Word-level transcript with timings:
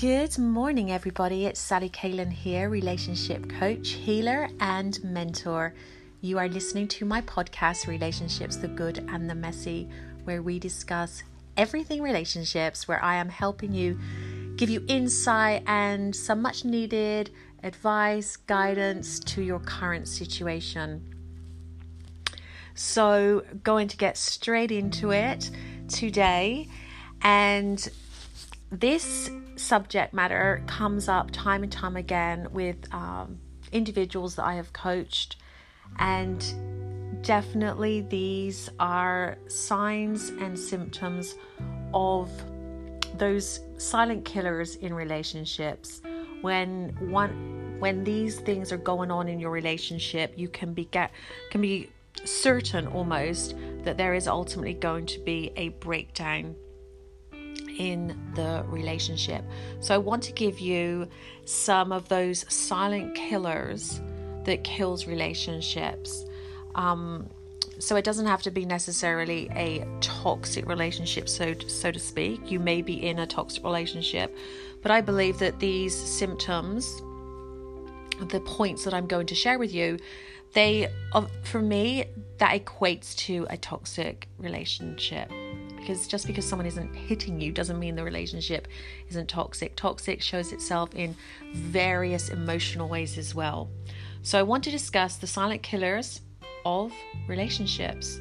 Good 0.00 0.36
morning, 0.36 0.92
everybody. 0.92 1.46
It's 1.46 1.58
Sally 1.58 1.88
Calen 1.88 2.30
here, 2.30 2.68
relationship 2.68 3.48
coach, 3.48 3.92
healer, 3.92 4.50
and 4.60 5.02
mentor. 5.02 5.72
You 6.20 6.36
are 6.36 6.48
listening 6.48 6.86
to 6.88 7.06
my 7.06 7.22
podcast, 7.22 7.86
Relationships 7.86 8.56
the 8.56 8.68
Good 8.68 8.98
and 9.08 9.30
the 9.30 9.34
Messy, 9.34 9.88
where 10.24 10.42
we 10.42 10.58
discuss 10.58 11.22
everything 11.56 12.02
relationships, 12.02 12.86
where 12.86 13.02
I 13.02 13.14
am 13.14 13.30
helping 13.30 13.72
you 13.72 13.98
give 14.56 14.68
you 14.68 14.84
insight 14.86 15.62
and 15.66 16.14
some 16.14 16.42
much 16.42 16.66
needed 16.66 17.30
advice, 17.62 18.36
guidance 18.36 19.18
to 19.20 19.40
your 19.40 19.60
current 19.60 20.08
situation. 20.08 21.14
So, 22.74 23.44
going 23.64 23.88
to 23.88 23.96
get 23.96 24.18
straight 24.18 24.70
into 24.70 25.12
it 25.12 25.50
today. 25.88 26.68
And 27.22 27.88
this 28.70 29.30
subject 29.56 30.14
matter 30.14 30.62
comes 30.66 31.08
up 31.08 31.30
time 31.30 31.62
and 31.62 31.72
time 31.72 31.96
again 31.96 32.48
with 32.52 32.92
um, 32.92 33.38
individuals 33.72 34.36
that 34.36 34.44
I 34.44 34.54
have 34.54 34.72
coached, 34.72 35.36
and 35.98 37.22
definitely 37.22 38.02
these 38.02 38.68
are 38.78 39.38
signs 39.48 40.28
and 40.28 40.58
symptoms 40.58 41.34
of 41.94 42.30
those 43.16 43.60
silent 43.78 44.24
killers 44.24 44.76
in 44.76 44.92
relationships. 44.92 46.02
When 46.42 46.94
one 47.10 47.56
when 47.78 48.04
these 48.04 48.40
things 48.40 48.72
are 48.72 48.78
going 48.78 49.10
on 49.10 49.28
in 49.28 49.38
your 49.38 49.50
relationship 49.50 50.32
you 50.34 50.48
can 50.48 50.72
be 50.72 50.86
get 50.86 51.10
can 51.50 51.60
be 51.60 51.90
certain 52.24 52.86
almost 52.86 53.54
that 53.82 53.98
there 53.98 54.14
is 54.14 54.26
ultimately 54.26 54.72
going 54.72 55.04
to 55.04 55.18
be 55.20 55.52
a 55.56 55.68
breakdown 55.68 56.54
in 57.78 58.18
the 58.34 58.64
relationship. 58.68 59.44
So, 59.80 59.94
I 59.94 59.98
want 59.98 60.22
to 60.24 60.32
give 60.32 60.60
you 60.60 61.08
some 61.44 61.92
of 61.92 62.08
those 62.08 62.44
silent 62.52 63.14
killers 63.14 64.00
that 64.44 64.64
kills 64.64 65.06
relationships. 65.06 66.24
Um, 66.74 67.28
so 67.78 67.96
it 67.96 68.04
doesn't 68.04 68.26
have 68.26 68.42
to 68.42 68.50
be 68.50 68.64
necessarily 68.64 69.48
a 69.54 69.86
toxic 70.00 70.66
relationship, 70.66 71.28
so 71.28 71.54
so 71.66 71.90
to 71.90 71.98
speak. 71.98 72.50
You 72.50 72.58
may 72.58 72.80
be 72.80 73.06
in 73.06 73.18
a 73.18 73.26
toxic 73.26 73.64
relationship, 73.64 74.34
but 74.82 74.90
I 74.90 75.00
believe 75.00 75.38
that 75.40 75.58
these 75.60 75.94
symptoms, 75.94 77.02
the 78.30 78.40
points 78.40 78.84
that 78.84 78.94
I'm 78.94 79.06
going 79.06 79.26
to 79.26 79.34
share 79.34 79.58
with 79.58 79.74
you, 79.74 79.98
they, 80.54 80.88
for 81.42 81.60
me, 81.60 82.06
that 82.38 82.64
equates 82.64 83.14
to 83.16 83.46
a 83.50 83.58
toxic 83.58 84.28
relationship 84.38 85.30
because 85.86 86.08
just 86.08 86.26
because 86.26 86.44
someone 86.44 86.66
isn't 86.66 86.92
hitting 86.94 87.40
you 87.40 87.52
doesn't 87.52 87.78
mean 87.78 87.94
the 87.94 88.02
relationship 88.02 88.66
isn't 89.08 89.28
toxic. 89.28 89.76
Toxic 89.76 90.20
shows 90.20 90.52
itself 90.52 90.92
in 90.94 91.14
various 91.54 92.28
emotional 92.28 92.88
ways 92.88 93.16
as 93.16 93.34
well. 93.34 93.70
So, 94.22 94.38
I 94.38 94.42
want 94.42 94.64
to 94.64 94.70
discuss 94.72 95.16
the 95.16 95.28
silent 95.28 95.62
killers 95.62 96.20
of 96.64 96.92
relationships. 97.28 98.20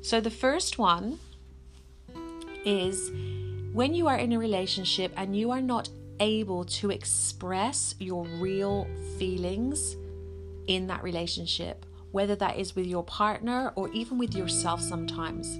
So, 0.00 0.20
the 0.20 0.30
first 0.30 0.78
one 0.78 1.18
is 2.64 3.10
when 3.74 3.94
you 3.94 4.08
are 4.08 4.16
in 4.16 4.32
a 4.32 4.38
relationship 4.38 5.12
and 5.16 5.36
you 5.36 5.50
are 5.50 5.60
not 5.60 5.90
able 6.18 6.64
to 6.64 6.90
express 6.90 7.94
your 7.98 8.24
real 8.24 8.86
feelings 9.18 9.96
in 10.66 10.86
that 10.86 11.02
relationship, 11.02 11.84
whether 12.12 12.36
that 12.36 12.58
is 12.58 12.74
with 12.74 12.86
your 12.86 13.04
partner 13.04 13.72
or 13.76 13.90
even 13.92 14.16
with 14.16 14.34
yourself 14.34 14.80
sometimes. 14.80 15.58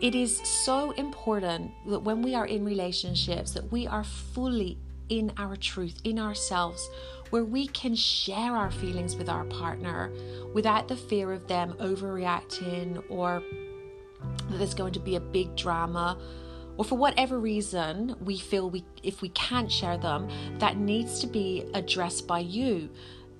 It 0.00 0.14
is 0.14 0.38
so 0.38 0.92
important 0.92 1.72
that 1.86 2.00
when 2.00 2.22
we 2.22 2.34
are 2.34 2.46
in 2.46 2.64
relationships 2.64 3.50
that 3.52 3.70
we 3.70 3.86
are 3.86 4.04
fully 4.04 4.78
in 5.10 5.30
our 5.36 5.56
truth, 5.56 6.00
in 6.04 6.18
ourselves, 6.18 6.88
where 7.28 7.44
we 7.44 7.66
can 7.66 7.94
share 7.94 8.56
our 8.56 8.70
feelings 8.70 9.14
with 9.14 9.28
our 9.28 9.44
partner 9.44 10.10
without 10.54 10.88
the 10.88 10.96
fear 10.96 11.32
of 11.32 11.46
them 11.48 11.74
overreacting 11.80 13.02
or 13.10 13.42
that 14.48 14.56
there's 14.56 14.72
going 14.72 14.94
to 14.94 15.00
be 15.00 15.16
a 15.16 15.20
big 15.20 15.54
drama. 15.54 16.16
Or 16.78 16.84
for 16.84 16.96
whatever 16.96 17.38
reason 17.38 18.16
we 18.24 18.38
feel 18.38 18.70
we 18.70 18.84
if 19.02 19.20
we 19.20 19.28
can't 19.30 19.70
share 19.70 19.98
them 19.98 20.30
that 20.60 20.78
needs 20.78 21.20
to 21.20 21.26
be 21.26 21.68
addressed 21.74 22.26
by 22.26 22.38
you. 22.38 22.88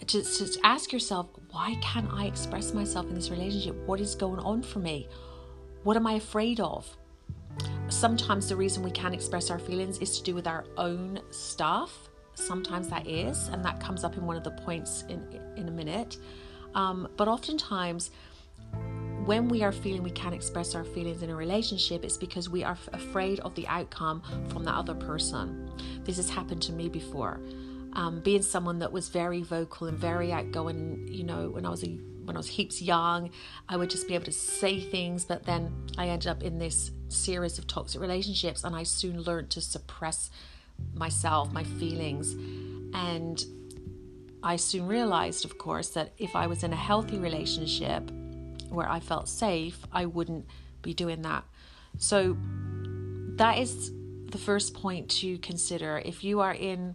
To, 0.08 0.22
to 0.22 0.60
ask 0.62 0.92
yourself 0.92 1.26
why 1.50 1.76
can't 1.82 2.10
i 2.12 2.24
express 2.26 2.74
myself 2.74 3.06
in 3.06 3.14
this 3.14 3.30
relationship? 3.30 3.76
What 3.86 4.00
is 4.00 4.14
going 4.14 4.40
on 4.40 4.62
for 4.62 4.78
me 4.78 5.08
what 5.82 5.96
am 5.96 6.06
I 6.06 6.14
afraid 6.14 6.60
of? 6.60 6.86
Sometimes 7.88 8.48
the 8.48 8.56
reason 8.56 8.82
we 8.82 8.90
can't 8.90 9.14
express 9.14 9.50
our 9.50 9.58
feelings 9.58 9.98
is 9.98 10.18
to 10.18 10.24
do 10.24 10.34
with 10.34 10.46
our 10.46 10.64
own 10.76 11.20
stuff. 11.30 12.08
Sometimes 12.34 12.88
that 12.88 13.06
is, 13.06 13.48
and 13.48 13.64
that 13.64 13.80
comes 13.80 14.04
up 14.04 14.16
in 14.16 14.24
one 14.24 14.36
of 14.36 14.44
the 14.44 14.52
points 14.52 15.04
in 15.08 15.40
in 15.56 15.68
a 15.68 15.70
minute. 15.70 16.16
Um, 16.74 17.08
but 17.16 17.26
oftentimes, 17.28 18.10
when 19.24 19.48
we 19.48 19.62
are 19.62 19.72
feeling 19.72 20.02
we 20.02 20.10
can't 20.10 20.34
express 20.34 20.74
our 20.74 20.84
feelings 20.84 21.22
in 21.22 21.30
a 21.30 21.36
relationship, 21.36 22.04
it's 22.04 22.16
because 22.16 22.48
we 22.48 22.64
are 22.64 22.72
f- 22.72 22.88
afraid 22.92 23.40
of 23.40 23.54
the 23.54 23.66
outcome 23.66 24.22
from 24.48 24.64
that 24.64 24.74
other 24.74 24.94
person. 24.94 25.70
This 26.04 26.16
has 26.16 26.30
happened 26.30 26.62
to 26.62 26.72
me 26.72 26.88
before. 26.88 27.40
Um, 27.94 28.20
being 28.20 28.42
someone 28.42 28.78
that 28.78 28.92
was 28.92 29.08
very 29.08 29.42
vocal 29.42 29.88
and 29.88 29.98
very 29.98 30.32
outgoing, 30.32 31.08
you 31.10 31.24
know, 31.24 31.50
when 31.50 31.66
I 31.66 31.70
was 31.70 31.82
a 31.82 31.98
when 32.30 32.36
I 32.36 32.38
was 32.38 32.48
heaps 32.48 32.80
young, 32.80 33.30
I 33.68 33.76
would 33.76 33.90
just 33.90 34.06
be 34.06 34.14
able 34.14 34.26
to 34.26 34.32
say 34.32 34.78
things, 34.78 35.24
but 35.24 35.44
then 35.44 35.72
I 35.98 36.06
ended 36.06 36.28
up 36.28 36.44
in 36.44 36.58
this 36.58 36.92
series 37.08 37.58
of 37.58 37.66
toxic 37.66 38.00
relationships 38.00 38.62
and 38.62 38.76
I 38.76 38.84
soon 38.84 39.22
learned 39.22 39.50
to 39.50 39.60
suppress 39.60 40.30
myself, 40.94 41.52
my 41.52 41.64
feelings. 41.64 42.34
And 42.94 43.44
I 44.44 44.54
soon 44.54 44.86
realized, 44.86 45.44
of 45.44 45.58
course, 45.58 45.88
that 45.90 46.12
if 46.18 46.36
I 46.36 46.46
was 46.46 46.62
in 46.62 46.72
a 46.72 46.76
healthy 46.76 47.18
relationship 47.18 48.08
where 48.68 48.88
I 48.88 49.00
felt 49.00 49.28
safe, 49.28 49.84
I 49.90 50.06
wouldn't 50.06 50.46
be 50.82 50.94
doing 50.94 51.22
that. 51.22 51.42
So 51.98 52.36
that 53.38 53.58
is 53.58 53.90
the 54.28 54.38
first 54.38 54.72
point 54.72 55.10
to 55.22 55.36
consider. 55.38 56.00
If 56.04 56.22
you 56.22 56.38
are 56.38 56.54
in 56.54 56.94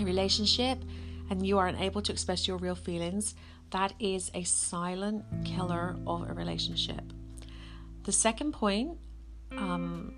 a 0.00 0.04
relationship 0.04 0.78
and 1.28 1.46
you 1.46 1.58
are 1.58 1.66
unable 1.66 2.00
to 2.00 2.12
express 2.12 2.48
your 2.48 2.56
real 2.56 2.74
feelings, 2.74 3.34
that 3.74 3.92
is 3.98 4.30
a 4.34 4.44
silent 4.44 5.24
killer 5.44 5.96
of 6.06 6.30
a 6.30 6.32
relationship. 6.32 7.02
The 8.04 8.12
second 8.12 8.52
point, 8.52 8.96
um, 9.50 10.14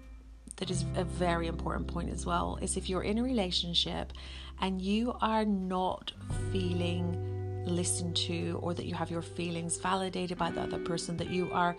that 0.57 0.71
is 0.71 0.85
a 0.95 1.05
very 1.05 1.47
important 1.47 1.87
point 1.87 2.11
as 2.11 2.27
well, 2.27 2.59
is 2.61 2.77
if 2.77 2.91
you're 2.91 3.03
in 3.03 3.17
a 3.17 3.23
relationship 3.23 4.13
and 4.61 4.83
you 4.83 5.17
are 5.23 5.47
not 5.47 6.13
feeling 6.53 7.65
listened 7.65 8.15
to 8.29 8.61
or 8.63 8.75
that 8.75 8.85
you 8.85 8.95
have 8.95 9.11
your 9.11 9.23
feelings 9.23 9.79
validated 9.79 10.37
by 10.37 10.51
the 10.51 10.61
other 10.61 10.79
person, 10.79 11.17
that 11.17 11.31
you 11.31 11.51
are 11.51 11.75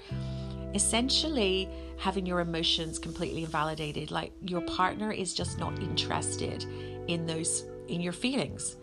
essentially 0.73 1.69
having 1.99 2.25
your 2.25 2.39
emotions 2.39 2.97
completely 2.97 3.43
invalidated, 3.43 4.09
like 4.09 4.31
your 4.47 4.61
partner 4.61 5.11
is 5.11 5.31
just 5.31 5.59
not 5.59 5.77
interested 5.79 6.63
in 7.07 7.27
those 7.27 7.65
in 7.87 8.01
your 8.01 8.13
feelings 8.13 8.77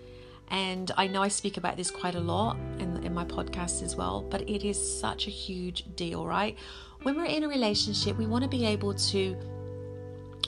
and 0.54 0.92
I 0.96 1.08
know 1.08 1.20
I 1.20 1.26
speak 1.26 1.56
about 1.56 1.76
this 1.76 1.90
quite 1.90 2.14
a 2.14 2.20
lot 2.20 2.56
in, 2.78 3.02
in 3.02 3.12
my 3.12 3.24
podcast 3.24 3.82
as 3.82 3.96
well, 3.96 4.22
but 4.22 4.48
it 4.48 4.64
is 4.64 4.78
such 4.78 5.26
a 5.26 5.30
huge 5.30 5.84
deal, 5.96 6.24
right? 6.24 6.56
When 7.02 7.16
we're 7.16 7.24
in 7.24 7.42
a 7.42 7.48
relationship, 7.48 8.16
we 8.16 8.26
want 8.26 8.44
to 8.44 8.48
be 8.48 8.64
able 8.64 8.94
to 8.94 9.36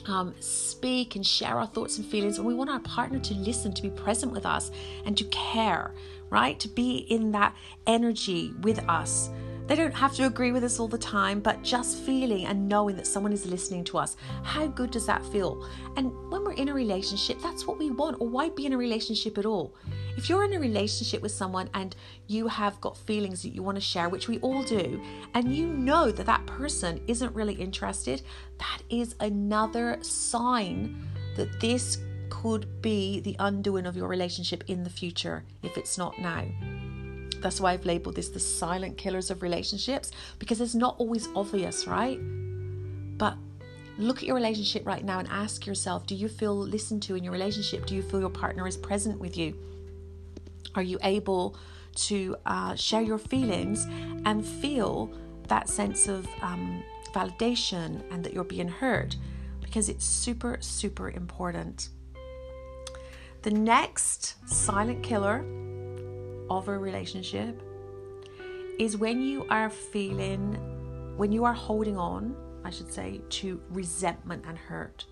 um, 0.05 0.33
speak 0.39 1.17
and 1.17 1.27
share 1.27 1.59
our 1.59 1.67
thoughts 1.67 1.97
and 1.97 2.07
feelings, 2.07 2.37
and 2.37 2.47
we 2.47 2.53
want 2.53 2.69
our 2.69 2.79
partner 2.79 3.19
to 3.19 3.33
listen, 3.33 3.73
to 3.73 3.81
be 3.81 3.89
present 3.89 4.31
with 4.31 4.45
us, 4.45 4.71
and 5.05 5.17
to 5.17 5.25
care, 5.25 5.93
right? 6.29 6.57
To 6.61 6.69
be 6.69 6.99
in 7.09 7.33
that 7.33 7.53
energy 7.85 8.53
with 8.61 8.79
us. 8.87 9.29
They 9.67 9.75
don't 9.75 9.93
have 9.93 10.15
to 10.15 10.25
agree 10.25 10.53
with 10.53 10.63
us 10.63 10.79
all 10.79 10.87
the 10.87 10.97
time, 10.97 11.41
but 11.41 11.61
just 11.61 11.97
feeling 11.99 12.45
and 12.45 12.69
knowing 12.69 12.95
that 12.95 13.05
someone 13.05 13.33
is 13.33 13.45
listening 13.45 13.83
to 13.85 13.97
us. 13.97 14.15
How 14.43 14.65
good 14.65 14.91
does 14.91 15.05
that 15.07 15.25
feel? 15.25 15.67
And 15.97 16.09
when 16.31 16.45
we're 16.45 16.53
in 16.53 16.69
a 16.69 16.73
relationship, 16.73 17.41
that's 17.41 17.67
what 17.67 17.77
we 17.77 17.91
want. 17.91 18.21
Or 18.21 18.29
why 18.29 18.47
be 18.47 18.65
in 18.65 18.71
a 18.71 18.77
relationship 18.77 19.37
at 19.37 19.45
all? 19.45 19.75
If 20.15 20.29
you're 20.29 20.45
in 20.45 20.53
a 20.53 20.59
relationship 20.59 21.21
with 21.21 21.33
someone 21.33 21.69
and 21.73 21.97
you 22.27 22.47
have 22.47 22.79
got 22.79 22.95
feelings 22.95 23.43
that 23.43 23.49
you 23.49 23.61
want 23.61 23.75
to 23.75 23.81
share, 23.81 24.07
which 24.07 24.29
we 24.29 24.39
all 24.39 24.63
do, 24.63 25.01
and 25.33 25.53
you 25.53 25.67
know 25.67 26.11
that 26.11 26.25
that 26.25 26.45
person 26.45 27.01
isn't 27.07 27.35
really 27.35 27.55
interested, 27.55 28.21
that 28.59 28.81
is 28.89 29.15
another 29.19 29.97
sign 30.01 31.05
that 31.35 31.59
this 31.59 31.97
could 32.29 32.81
be 32.81 33.19
the 33.19 33.35
undoing 33.39 33.85
of 33.85 33.97
your 33.97 34.07
relationship 34.07 34.63
in 34.67 34.85
the 34.85 34.89
future 34.89 35.43
if 35.61 35.77
it's 35.77 35.97
not 35.97 36.17
now. 36.19 36.45
That's 37.41 37.59
why 37.59 37.73
I've 37.73 37.85
labeled 37.85 38.15
this 38.15 38.29
the 38.29 38.39
silent 38.39 38.97
killers 38.97 39.29
of 39.29 39.41
relationships 39.41 40.11
because 40.39 40.61
it's 40.61 40.75
not 40.75 40.95
always 40.97 41.27
obvious, 41.35 41.87
right? 41.87 42.19
But 43.17 43.35
look 43.97 44.17
at 44.17 44.23
your 44.23 44.35
relationship 44.35 44.85
right 44.85 45.03
now 45.03 45.19
and 45.19 45.27
ask 45.29 45.65
yourself 45.65 46.05
do 46.05 46.15
you 46.15 46.27
feel 46.27 46.55
listened 46.55 47.03
to 47.03 47.15
in 47.15 47.23
your 47.23 47.33
relationship? 47.33 47.85
Do 47.85 47.95
you 47.95 48.01
feel 48.01 48.19
your 48.19 48.29
partner 48.29 48.67
is 48.67 48.77
present 48.77 49.19
with 49.19 49.37
you? 49.37 49.55
Are 50.75 50.83
you 50.83 50.99
able 51.03 51.57
to 51.95 52.35
uh, 52.45 52.75
share 52.75 53.01
your 53.01 53.17
feelings 53.17 53.85
and 54.25 54.45
feel 54.45 55.11
that 55.47 55.69
sense 55.69 56.07
of 56.07 56.27
um, 56.41 56.83
validation 57.13 58.03
and 58.11 58.23
that 58.23 58.33
you're 58.33 58.43
being 58.43 58.67
heard? 58.67 59.15
because 59.67 59.89
it's 59.89 60.05
super, 60.05 60.57
super 60.61 61.11
important. 61.11 61.89
The 63.43 63.51
next 63.51 64.35
silent 64.49 65.03
killer 65.03 65.45
of 66.49 66.67
a 66.67 66.77
relationship 66.77 67.61
is 68.79 68.97
when 68.97 69.21
you 69.21 69.45
are 69.49 69.69
feeling, 69.69 70.53
when 71.17 71.31
you 71.31 71.43
are 71.45 71.53
holding 71.53 71.97
on, 71.97 72.35
I 72.63 72.69
should 72.69 72.91
say, 72.91 73.21
to 73.29 73.61
resentment 73.69 74.45
and 74.47 74.57
hurt. 74.57 75.05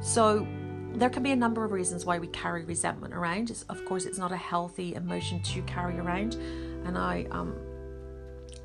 So, 0.00 0.46
there 0.94 1.10
can 1.10 1.22
be 1.22 1.32
a 1.32 1.36
number 1.36 1.64
of 1.64 1.72
reasons 1.72 2.06
why 2.06 2.18
we 2.18 2.28
carry 2.28 2.64
resentment 2.64 3.14
around. 3.14 3.50
It's, 3.50 3.62
of 3.64 3.84
course, 3.84 4.04
it's 4.04 4.18
not 4.18 4.32
a 4.32 4.36
healthy 4.36 4.94
emotion 4.94 5.42
to 5.42 5.62
carry 5.62 5.98
around, 5.98 6.34
and 6.84 6.96
I 6.96 7.26
um, 7.30 7.54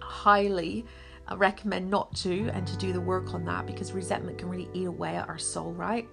highly 0.01 0.85
recommend 1.35 1.89
not 1.89 2.13
to 2.15 2.49
and 2.53 2.67
to 2.67 2.77
do 2.77 2.93
the 2.93 3.01
work 3.01 3.33
on 3.33 3.45
that 3.45 3.65
because 3.65 3.91
resentment 3.91 4.37
can 4.37 4.49
really 4.49 4.69
eat 4.73 4.85
away 4.85 5.15
at 5.15 5.27
our 5.27 5.37
soul, 5.37 5.73
right? 5.73 6.07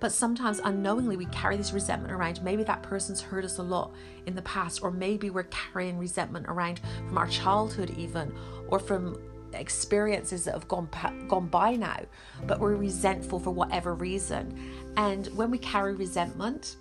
But 0.00 0.12
sometimes 0.12 0.60
unknowingly 0.64 1.16
we 1.16 1.26
carry 1.26 1.56
this 1.56 1.72
resentment 1.72 2.12
around. 2.12 2.42
Maybe 2.42 2.64
that 2.64 2.82
person's 2.82 3.20
hurt 3.20 3.44
us 3.44 3.58
a 3.58 3.62
lot 3.62 3.92
in 4.26 4.34
the 4.34 4.42
past, 4.42 4.82
or 4.82 4.90
maybe 4.90 5.30
we're 5.30 5.44
carrying 5.44 5.98
resentment 5.98 6.46
around 6.48 6.80
from 7.06 7.18
our 7.18 7.28
childhood, 7.28 7.90
even, 7.96 8.34
or 8.68 8.78
from 8.78 9.18
experiences 9.52 10.44
that 10.44 10.54
have 10.54 10.68
gone 10.68 10.88
gone 11.28 11.48
by 11.48 11.74
now, 11.74 12.00
but 12.46 12.60
we're 12.60 12.76
resentful 12.76 13.40
for 13.40 13.50
whatever 13.50 13.94
reason. 13.94 14.58
And 14.96 15.26
when 15.28 15.50
we 15.50 15.58
carry 15.58 15.94
resentment, 15.94 16.76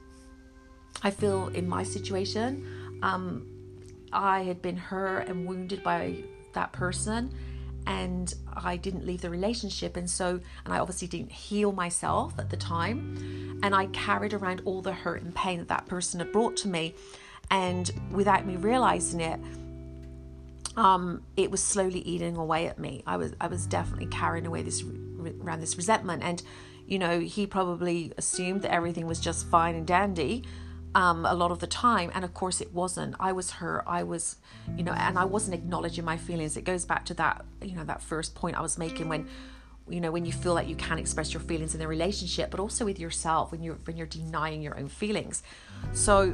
I 1.02 1.12
feel 1.12 1.48
in 1.50 1.68
my 1.68 1.84
situation, 1.84 3.00
um, 3.02 3.48
I 4.12 4.42
had 4.44 4.62
been 4.62 4.78
hurt 4.78 5.28
and 5.28 5.48
wounded 5.48 5.84
by 5.84 6.24
that 6.54 6.72
person, 6.72 7.34
and 7.88 8.34
I 8.56 8.78
didn't 8.78 9.06
leave 9.06 9.22
the 9.22 9.30
relationship, 9.30 9.98
and 9.98 10.10
so 10.10 10.40
and 10.66 10.74
I 10.74 10.80
obviously 10.80 11.08
didn't 11.08 11.32
heal 11.32 11.72
myself 11.72 12.34
at 12.38 12.50
the 12.50 12.58
time, 12.58 13.60
and 13.64 13.74
I 13.76 13.88
carried 13.88 14.34
around 14.34 14.62
all 14.66 14.82
the 14.82 14.94
hurt 14.94 15.22
and 15.22 15.34
pain 15.34 15.60
that 15.60 15.68
that 15.68 15.86
person 15.88 16.20
had 16.20 16.32
brought 16.32 16.58
to 16.58 16.68
me, 16.68 16.96
and 17.50 17.90
without 18.12 18.46
me 18.46 18.56
realizing 18.56 19.22
it 19.22 19.40
um, 20.80 21.24
it 21.36 21.52
was 21.52 21.62
slowly 21.62 22.00
eating 22.00 22.38
away 22.38 22.68
at 22.68 22.80
me. 22.80 23.04
I 23.06 23.18
was 23.18 23.34
I 23.42 23.48
was 23.48 23.66
definitely 23.66 24.08
carrying 24.08 24.46
away 24.46 24.62
this 24.62 24.84
around 24.84 25.60
this 25.60 25.76
resentment, 25.76 26.24
and 26.24 26.42
you 26.88 26.98
know 26.98 27.20
he 27.20 27.46
probably 27.46 28.14
assumed 28.18 28.62
that 28.62 28.72
everything 28.72 29.06
was 29.06 29.20
just 29.20 29.48
fine 29.48 29.76
and 29.76 29.86
dandy. 29.86 30.44
Um, 30.96 31.24
a 31.24 31.36
lot 31.36 31.52
of 31.52 31.60
the 31.60 31.68
time, 31.68 32.10
and 32.16 32.26
of 32.26 32.34
course 32.34 32.62
it 32.62 32.74
wasn't. 32.74 33.16
I 33.20 33.32
was 33.32 33.52
hurt. 33.52 33.84
I 33.86 34.02
was, 34.02 34.38
you 34.76 34.84
know, 34.84 34.94
and 34.94 35.20
I 35.20 35.26
wasn't 35.26 35.54
acknowledging 35.54 36.04
my 36.04 36.18
feelings. 36.18 36.58
It 36.58 36.64
goes 36.64 36.84
back 36.84 37.06
to 37.06 37.14
that, 37.14 37.46
you 37.62 37.76
know, 37.76 37.84
that 37.84 38.02
first 38.02 38.34
point 38.34 38.58
I 38.58 38.62
was 38.62 38.78
making 38.80 39.08
when, 39.08 39.28
you 39.88 40.02
know, 40.02 40.12
when 40.12 40.26
you 40.26 40.32
feel 40.32 40.56
like 40.56 40.68
you 40.68 40.76
can't 40.76 41.00
express 41.00 41.32
your 41.32 41.42
feelings 41.42 41.76
in 41.76 41.80
the 41.80 41.88
relationship, 41.88 42.50
but 42.50 42.60
also 42.60 42.86
with 42.86 43.00
yourself 43.00 43.52
when 43.52 43.62
you're 43.62 43.78
when 43.86 43.98
you're 43.98 44.08
denying 44.08 44.64
your 44.64 44.80
own 44.80 44.88
feelings. 44.88 45.44
So 45.94 46.32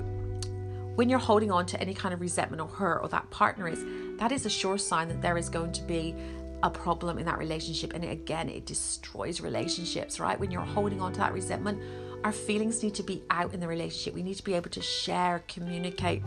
when 0.96 1.10
you're 1.10 1.20
holding 1.20 1.52
on 1.52 1.66
to 1.68 1.80
any 1.82 1.94
kind 1.94 2.14
of 2.14 2.22
resentment 2.22 2.62
or 2.62 2.68
hurt 2.68 3.00
or 3.02 3.10
that 3.10 3.30
partner 3.32 3.68
is, 3.68 3.84
that 4.20 4.32
is 4.32 4.46
a 4.46 4.50
sure 4.50 4.78
sign 4.78 5.10
that 5.10 5.22
there 5.22 5.38
is 5.38 5.50
going 5.50 5.74
to 5.74 5.84
be 5.84 6.16
a 6.64 6.70
problem 6.70 7.18
in 7.18 7.26
that 7.26 7.38
relationship. 7.38 7.94
And 7.94 8.04
again, 8.06 8.50
it 8.50 8.66
destroys 8.66 9.42
relationships, 9.42 10.20
right? 10.20 10.40
When 10.40 10.50
you're 10.50 10.62
holding 10.62 11.02
on 11.02 11.12
to 11.14 11.20
that 11.20 11.34
resentment, 11.34 11.82
our 12.26 12.32
feelings 12.32 12.84
need 12.84 12.96
to 12.96 13.04
be 13.04 13.24
out 13.30 13.54
in 13.54 13.62
the 13.62 13.68
relationship. 13.68 14.14
We 14.14 14.24
need 14.24 14.34
to 14.34 14.44
be 14.44 14.56
able 14.56 14.72
to 14.72 14.82
share, 14.82 15.44
communicate. 15.48 16.24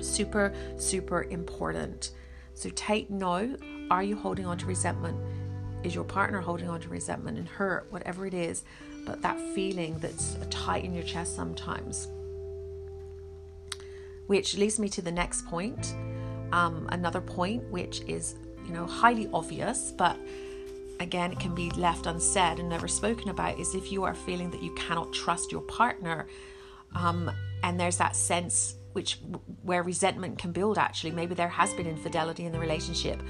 Super, 0.00 0.52
super 0.76 1.24
important. 1.24 2.10
So 2.54 2.70
take 2.70 3.10
note 3.10 3.60
are 3.90 4.02
you 4.02 4.16
holding 4.16 4.46
on 4.46 4.58
to 4.58 4.66
resentment? 4.66 5.18
Is 5.84 5.94
your 5.94 6.04
partner 6.04 6.40
holding 6.40 6.68
on 6.70 6.80
to 6.80 6.88
resentment 6.88 7.36
and 7.36 7.46
hurt, 7.46 7.86
whatever 7.90 8.26
it 8.26 8.32
is, 8.32 8.64
but 9.04 9.20
that 9.20 9.38
feeling 9.54 9.98
that's 9.98 10.38
tight 10.48 10.84
in 10.84 10.94
your 10.94 11.04
chest 11.04 11.36
sometimes? 11.36 12.08
which 14.26 14.56
leads 14.56 14.78
me 14.78 14.88
to 14.88 15.02
the 15.02 15.12
next 15.12 15.46
point. 15.46 15.94
Um, 16.52 16.88
another 16.92 17.20
point, 17.20 17.62
which 17.70 18.02
is, 18.02 18.36
you 18.66 18.72
know, 18.72 18.86
highly 18.86 19.28
obvious, 19.32 19.92
but 19.96 20.16
again, 21.00 21.32
it 21.32 21.40
can 21.40 21.54
be 21.54 21.70
left 21.70 22.06
unsaid 22.06 22.58
and 22.58 22.68
never 22.68 22.88
spoken 22.88 23.28
about, 23.28 23.58
is 23.58 23.74
if 23.74 23.90
you 23.92 24.04
are 24.04 24.14
feeling 24.14 24.50
that 24.50 24.62
you 24.62 24.72
cannot 24.74 25.12
trust 25.12 25.52
your 25.52 25.62
partner, 25.62 26.26
um, 26.94 27.30
and 27.62 27.78
there's 27.78 27.96
that 27.98 28.14
sense 28.14 28.76
which 28.92 29.18
where 29.62 29.82
resentment 29.82 30.38
can 30.38 30.52
build. 30.52 30.78
Actually, 30.78 31.10
maybe 31.10 31.34
there 31.34 31.48
has 31.48 31.74
been 31.74 31.86
infidelity 31.86 32.44
in 32.44 32.52
the 32.52 32.58
relationship, 32.58 33.20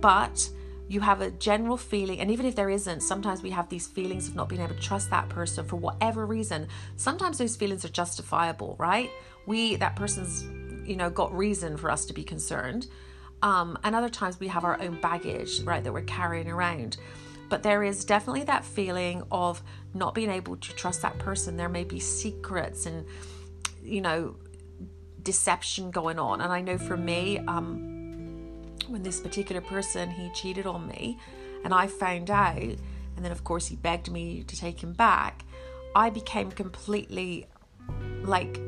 but 0.00 0.50
you 0.86 1.00
have 1.00 1.22
a 1.22 1.30
general 1.30 1.78
feeling, 1.78 2.20
and 2.20 2.30
even 2.30 2.44
if 2.44 2.54
there 2.54 2.68
isn't, 2.68 3.00
sometimes 3.00 3.42
we 3.42 3.50
have 3.50 3.68
these 3.70 3.86
feelings 3.86 4.28
of 4.28 4.34
not 4.34 4.50
being 4.50 4.60
able 4.60 4.74
to 4.74 4.80
trust 4.80 5.08
that 5.10 5.28
person 5.30 5.64
for 5.64 5.76
whatever 5.76 6.26
reason. 6.26 6.68
Sometimes 6.96 7.38
those 7.38 7.56
feelings 7.56 7.86
are 7.86 7.88
justifiable, 7.88 8.76
right? 8.78 9.10
We, 9.46 9.76
that 9.76 9.96
person's, 9.96 10.44
you 10.86 10.96
know, 10.96 11.08
got 11.08 11.34
reason 11.34 11.78
for 11.78 11.90
us 11.90 12.04
to 12.04 12.12
be 12.12 12.22
concerned. 12.22 12.88
Um, 13.44 13.78
and 13.84 13.94
other 13.94 14.08
times 14.08 14.40
we 14.40 14.48
have 14.48 14.64
our 14.64 14.80
own 14.82 15.00
baggage, 15.00 15.60
right, 15.60 15.84
that 15.84 15.92
we're 15.92 16.02
carrying 16.02 16.48
around. 16.48 16.96
But 17.48 17.62
there 17.62 17.84
is 17.84 18.04
definitely 18.04 18.44
that 18.44 18.64
feeling 18.64 19.22
of 19.30 19.62
not 19.92 20.14
being 20.14 20.30
able 20.30 20.56
to 20.56 20.74
trust 20.74 21.02
that 21.02 21.18
person. 21.18 21.56
There 21.56 21.68
may 21.68 21.84
be 21.84 22.00
secrets 22.00 22.86
and, 22.86 23.06
you 23.82 24.00
know, 24.00 24.34
deception 25.22 25.92
going 25.92 26.18
on. 26.18 26.40
And 26.40 26.52
I 26.52 26.60
know 26.60 26.78
for 26.78 26.96
me, 26.96 27.38
um, 27.46 27.94
when 28.88 29.02
this 29.02 29.20
particular 29.20 29.60
person 29.60 30.10
he 30.10 30.30
cheated 30.30 30.66
on 30.66 30.86
me 30.86 31.18
and 31.64 31.72
I 31.72 31.86
found 31.86 32.30
out 32.30 32.56
and 32.56 33.24
then 33.24 33.32
of 33.32 33.44
course 33.44 33.66
he 33.66 33.76
begged 33.76 34.10
me 34.10 34.42
to 34.44 34.56
take 34.56 34.82
him 34.82 34.92
back 34.92 35.44
I 35.94 36.10
became 36.10 36.50
completely 36.50 37.46
like 38.22 38.60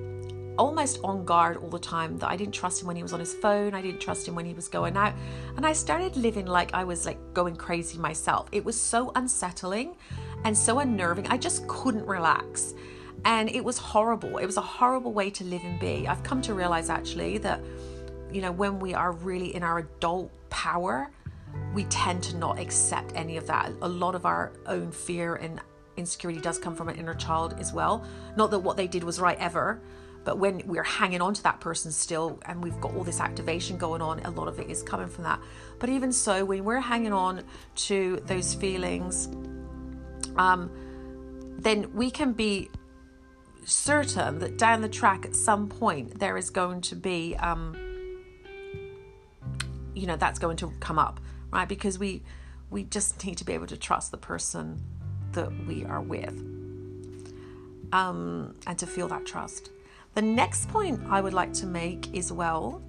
almost 0.59 1.01
on 1.05 1.25
guard 1.25 1.57
all 1.59 1.69
the 1.69 1.79
time 1.79 2.19
that 2.19 2.31
I 2.31 2.37
didn't 2.37 2.55
trust 2.55 2.81
him 2.81 2.87
when 2.87 2.97
he 2.97 3.03
was 3.03 3.13
on 3.13 3.21
his 3.21 3.35
phone. 3.35 3.75
I 3.75 3.83
didn't 3.83 4.01
trust 4.01 4.27
him 4.27 4.35
when 4.35 4.45
he 4.45 4.55
was 4.55 4.69
going 4.69 4.97
out. 4.97 5.15
And 5.57 5.67
I 5.67 5.73
started 5.73 6.17
living 6.17 6.47
like 6.47 6.75
I 6.75 6.85
was 6.85 7.07
like 7.07 7.19
going 7.35 7.57
crazy 7.57 7.99
myself. 7.99 8.49
It 8.53 8.65
was 8.65 8.81
so 8.81 9.13
unsettling 9.15 9.97
and 10.45 10.57
so 10.57 10.81
unnerving. 10.81 11.27
I 11.29 11.37
just 11.37 11.67
couldn't 11.69 12.07
relax. 12.07 12.75
And 13.25 13.49
it 13.51 13.65
was 13.65 13.79
horrible. 13.79 14.39
It 14.39 14.47
was 14.47 14.57
a 14.57 14.63
horrible 14.63 15.13
way 15.13 15.31
to 15.31 15.45
live 15.45 15.63
and 15.65 15.81
be. 15.81 16.07
I've 16.07 16.23
come 16.23 16.41
to 16.43 16.55
realize 16.55 16.91
actually 16.91 17.39
that 17.39 17.61
you 18.33 18.43
know, 18.43 18.53
when 18.53 18.79
we 18.79 18.95
are 18.95 19.13
really 19.13 19.55
in 19.55 19.63
our 19.63 19.79
adult 19.79 20.31
power, 20.51 21.11
we 21.73 21.85
tend 21.85 22.23
to 22.25 22.37
not 22.37 22.59
accept 22.59 23.13
any 23.15 23.37
of 23.37 23.47
that. 23.47 23.73
A 23.83 23.89
lot 23.89 24.15
of 24.15 24.27
our 24.27 24.53
own 24.67 24.91
fear 24.91 25.37
and 25.37 25.61
insecurity 25.97 26.41
does 26.41 26.59
come 26.59 26.75
from 26.75 26.89
an 26.89 26.97
inner 26.97 27.15
child 27.15 27.57
as 27.59 27.73
well. 27.73 28.05
Not 28.37 28.51
that 28.51 28.59
what 28.59 28.77
they 28.77 28.87
did 28.87 29.05
was 29.05 29.21
right 29.21 29.39
ever, 29.39 29.81
but 30.27 30.39
when 30.39 30.61
we're 30.67 30.83
hanging 30.83 31.23
on 31.23 31.35
to 31.35 31.43
that 31.45 31.61
person 31.61 31.93
still 31.93 32.41
and 32.47 32.61
we've 32.61 32.81
got 32.81 32.93
all 32.97 33.05
this 33.05 33.21
activation 33.21 33.79
going 33.79 34.03
on, 34.03 34.19
a 34.25 34.31
lot 34.31 34.49
of 34.49 34.59
it 34.59 34.69
is 34.69 34.83
coming 34.83 35.07
from 35.07 35.23
that. 35.23 35.39
But 35.79 35.89
even 35.89 36.11
so, 36.11 36.45
when 36.45 36.65
we're 36.65 36.81
hanging 36.81 37.13
on 37.13 37.45
to 37.77 38.21
those 38.27 38.53
feelings, 38.53 39.29
um, 40.37 40.69
then 41.61 41.95
we 41.95 42.11
can 42.11 42.33
be 42.33 42.69
certain 43.65 44.41
that 44.41 44.59
down 44.59 44.81
the 44.81 44.89
track 44.89 45.25
at 45.25 45.37
some 45.37 45.69
point 45.69 46.19
there 46.19 46.37
is 46.37 46.51
going 46.51 46.81
to 46.81 46.97
be 46.97 47.37
um, 47.37 47.77
you 49.95 50.09
know 50.09 50.17
that's 50.17 50.41
going 50.41 50.57
to 50.57 50.73
come 50.81 50.99
up 50.99 51.21
right 51.53 51.69
because 51.69 51.99
we 51.99 52.23
we 52.71 52.83
just 52.85 53.25
need 53.25 53.39
to 53.39 53.45
be 53.45 53.53
able 53.53 53.67
to 53.67 53.77
trust 53.77 54.11
the 54.11 54.17
person 54.17 54.81
that 55.33 55.51
we 55.67 55.85
are 55.85 56.01
with 56.01 56.37
um, 57.93 58.55
and 58.67 58.79
to 58.79 58.87
feel 58.87 59.09
that 59.09 59.25
trust 59.25 59.71
the 60.17 60.23
next 60.23 60.69
point 60.71 60.99
i 61.11 61.21
would 61.21 61.35
like 61.35 61.53
to 61.53 61.67
make 61.67 62.13
is 62.15 62.33
well 62.33 62.83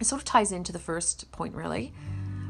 it 0.00 0.04
sort 0.04 0.20
of 0.20 0.24
ties 0.24 0.50
into 0.50 0.72
the 0.72 0.78
first 0.78 1.30
point 1.30 1.54
really 1.54 1.92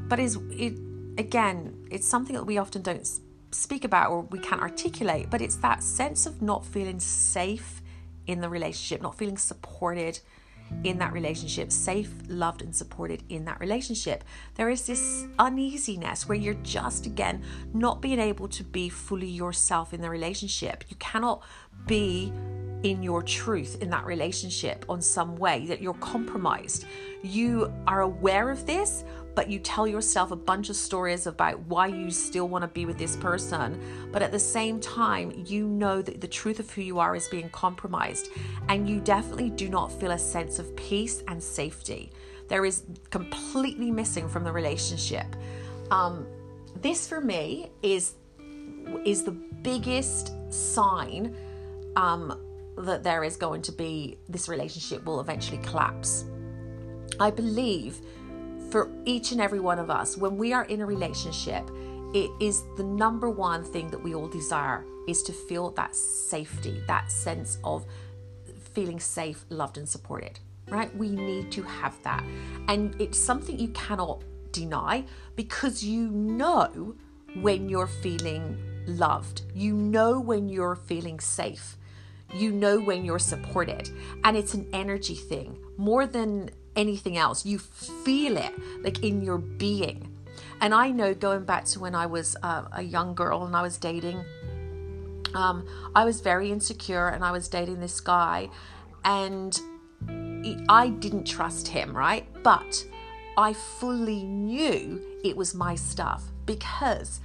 but 0.09 0.19
is 0.19 0.39
it 0.53 0.73
again 1.19 1.87
it's 1.91 2.09
something 2.09 2.35
that 2.35 2.45
we 2.45 2.57
often 2.57 2.81
don't 2.81 3.07
speak 3.51 3.85
about 3.85 4.11
or 4.11 4.23
we 4.23 4.39
can't 4.39 4.63
articulate 4.63 5.29
but 5.29 5.43
it's 5.43 5.57
that 5.57 5.83
sense 5.83 6.25
of 6.25 6.41
not 6.41 6.65
feeling 6.65 6.99
safe 6.99 7.83
in 8.27 8.41
the 8.41 8.49
relationship 8.49 9.03
not 9.03 9.15
feeling 9.15 9.37
supported 9.37 10.19
in 10.85 10.99
that 10.99 11.13
relationship, 11.13 11.71
safe, 11.71 12.11
loved, 12.29 12.63
and 12.63 12.75
supported 12.75 13.23
in 13.29 13.45
that 13.45 13.61
relationship. 13.61 14.25
There 14.55 14.71
is 14.71 14.87
this 14.87 15.27
uneasiness 15.39 16.27
where 16.27 16.39
you're 16.39 16.55
just, 16.63 17.05
again, 17.05 17.43
not 17.75 18.01
being 18.01 18.19
able 18.19 18.49
to 18.49 18.65
be 18.65 18.89
fully 18.89 19.29
yourself 19.29 19.93
in 19.93 20.01
the 20.01 20.09
relationship. 20.09 20.85
You 20.89 20.97
cannot 20.97 21.43
be 21.87 22.33
in 22.83 23.03
your 23.03 23.23
truth 23.23 23.81
in 23.81 23.91
that 23.91 24.05
relationship 24.07 24.85
on 24.89 25.01
some 25.01 25.37
way 25.37 25.67
that 25.67 25.81
you're 25.81 25.95
compromised. 25.95 26.85
You 27.23 27.73
are 27.87 28.01
aware 28.01 28.51
of 28.51 28.67
this, 28.67 29.05
but 29.35 29.49
you 29.49 29.59
tell 29.59 29.87
yourself 29.87 30.31
a 30.31 30.37
bunch 30.37 30.69
of 30.69 30.77
stories 30.77 31.27
about 31.27 31.59
why 31.61 31.87
you 31.87 32.11
still 32.11 32.49
want 32.49 32.63
to 32.63 32.69
be 32.69 32.85
with 32.85 32.99
this 32.99 33.17
person. 33.17 33.81
But 34.13 34.23
at 34.23 34.33
the 34.33 34.39
same 34.39 34.81
time, 34.81 35.45
you 35.47 35.67
know 35.67 36.03
that 36.03 36.21
the 36.21 36.29
truth 36.29 36.59
of 36.59 36.71
who 36.71 36.83
you 36.83 36.99
are 36.99 37.17
is 37.17 37.29
being 37.29 37.49
compromised, 37.51 38.29
and 38.69 38.89
you 38.89 39.01
definitely 39.01 39.51
do 39.51 39.69
not 39.69 39.93
feel 39.93 40.11
a 40.11 40.19
sense 40.19 40.59
of 40.59 40.75
peace 40.77 41.23
and 41.29 41.43
safety. 41.43 42.13
There 42.49 42.65
is 42.67 42.83
completely 43.11 43.91
missing 43.91 44.29
from 44.29 44.45
the 44.45 44.53
relationship. 44.53 45.27
Um, 45.91 46.27
this 46.77 47.07
for 47.07 47.21
me 47.21 47.71
is 47.83 48.15
is 49.05 49.25
the 49.25 49.31
biggest 49.31 50.33
sign 50.53 51.37
um, 51.97 52.39
that 52.79 53.03
there 53.03 53.25
is 53.25 53.37
going 53.37 53.63
to 53.63 53.73
be 53.73 54.19
this 54.29 54.49
relationship 54.49 55.05
will 55.05 55.21
eventually 55.21 55.59
collapse. 55.59 56.25
I 57.21 57.31
believe 57.31 58.01
for 58.71 58.91
each 59.05 59.33
and 59.33 59.41
every 59.41 59.61
one 59.61 59.79
of 59.79 59.91
us, 59.91 60.17
when 60.17 60.37
we 60.37 60.53
are 60.53 60.65
in 60.65 60.81
a 60.81 60.87
relationship, 60.87 61.71
it 62.15 62.31
is 62.41 62.63
the 62.77 62.85
number 62.85 63.31
one 63.31 63.65
thing 63.65 63.91
that 63.91 64.03
we 64.03 64.15
all 64.15 64.29
desire 64.29 64.85
is 65.09 65.23
to 65.25 65.33
feel 65.33 65.71
that 65.73 65.95
safety, 65.95 66.83
that 66.87 67.11
sense 67.11 67.59
of 67.65 67.85
feeling 68.73 69.01
safe, 69.01 69.45
loved, 69.51 69.79
and 69.79 69.89
supported, 69.89 70.39
right? 70.69 70.95
We 70.97 71.11
need 71.11 71.51
to 71.53 71.63
have 71.63 72.03
that. 72.03 72.25
And 72.69 72.99
it's 73.01 73.19
something 73.19 73.59
you 73.59 73.69
cannot 73.69 74.23
deny 74.53 75.05
because 75.37 75.83
you 75.83 76.09
know 76.09 76.95
when 77.41 77.69
you're 77.69 77.87
feeling 77.87 78.57
loved, 78.87 79.43
you 79.55 79.75
know 79.75 80.21
when 80.21 80.49
you're 80.49 80.77
feeling 80.77 81.21
safe, 81.21 81.77
you 82.35 82.53
know 82.53 82.81
when 82.81 83.05
you're 83.05 83.19
supported. 83.19 83.91
And 84.25 84.37
it's 84.37 84.55
an 84.55 84.69
energy 84.73 85.15
thing 85.15 85.59
more 85.77 86.07
than 86.07 86.51
anything 86.77 87.17
else. 87.17 87.45
You 87.45 87.59
feel 87.59 88.37
it 88.37 88.53
like 88.83 89.03
in 89.03 89.23
your 89.23 89.39
being. 89.39 90.09
And 90.61 90.73
I 90.75 90.91
know 90.91 91.13
going 91.13 91.45
back 91.45 91.65
to 91.67 91.81
when 91.81 91.95
I 91.95 92.07
was 92.07 92.37
uh, 92.43 92.65
a 92.73 92.83
young 92.83 93.15
girl 93.15 93.45
and 93.45 93.57
I 93.57 93.63
was 93.63 93.79
dating, 93.79 94.25
um, 95.35 95.67
I 95.95 96.05
was 96.05 96.21
very 96.21 96.51
insecure 96.51 97.09
and 97.09 97.25
I 97.25 97.33
was 97.33 97.49
dating 97.49 97.81
this 97.81 98.01
guy, 98.01 98.49
and 99.05 99.59
I 100.69 100.89
didn't 100.89 101.25
trust 101.25 101.69
him, 101.69 101.97
right? 101.97 102.27
But 102.43 102.85
I 103.37 103.55
fully 103.55 104.25
knew 104.25 105.01
it 105.25 105.37
was 105.37 105.55
my 105.55 105.75
stuff 105.75 106.25
because 106.47 107.21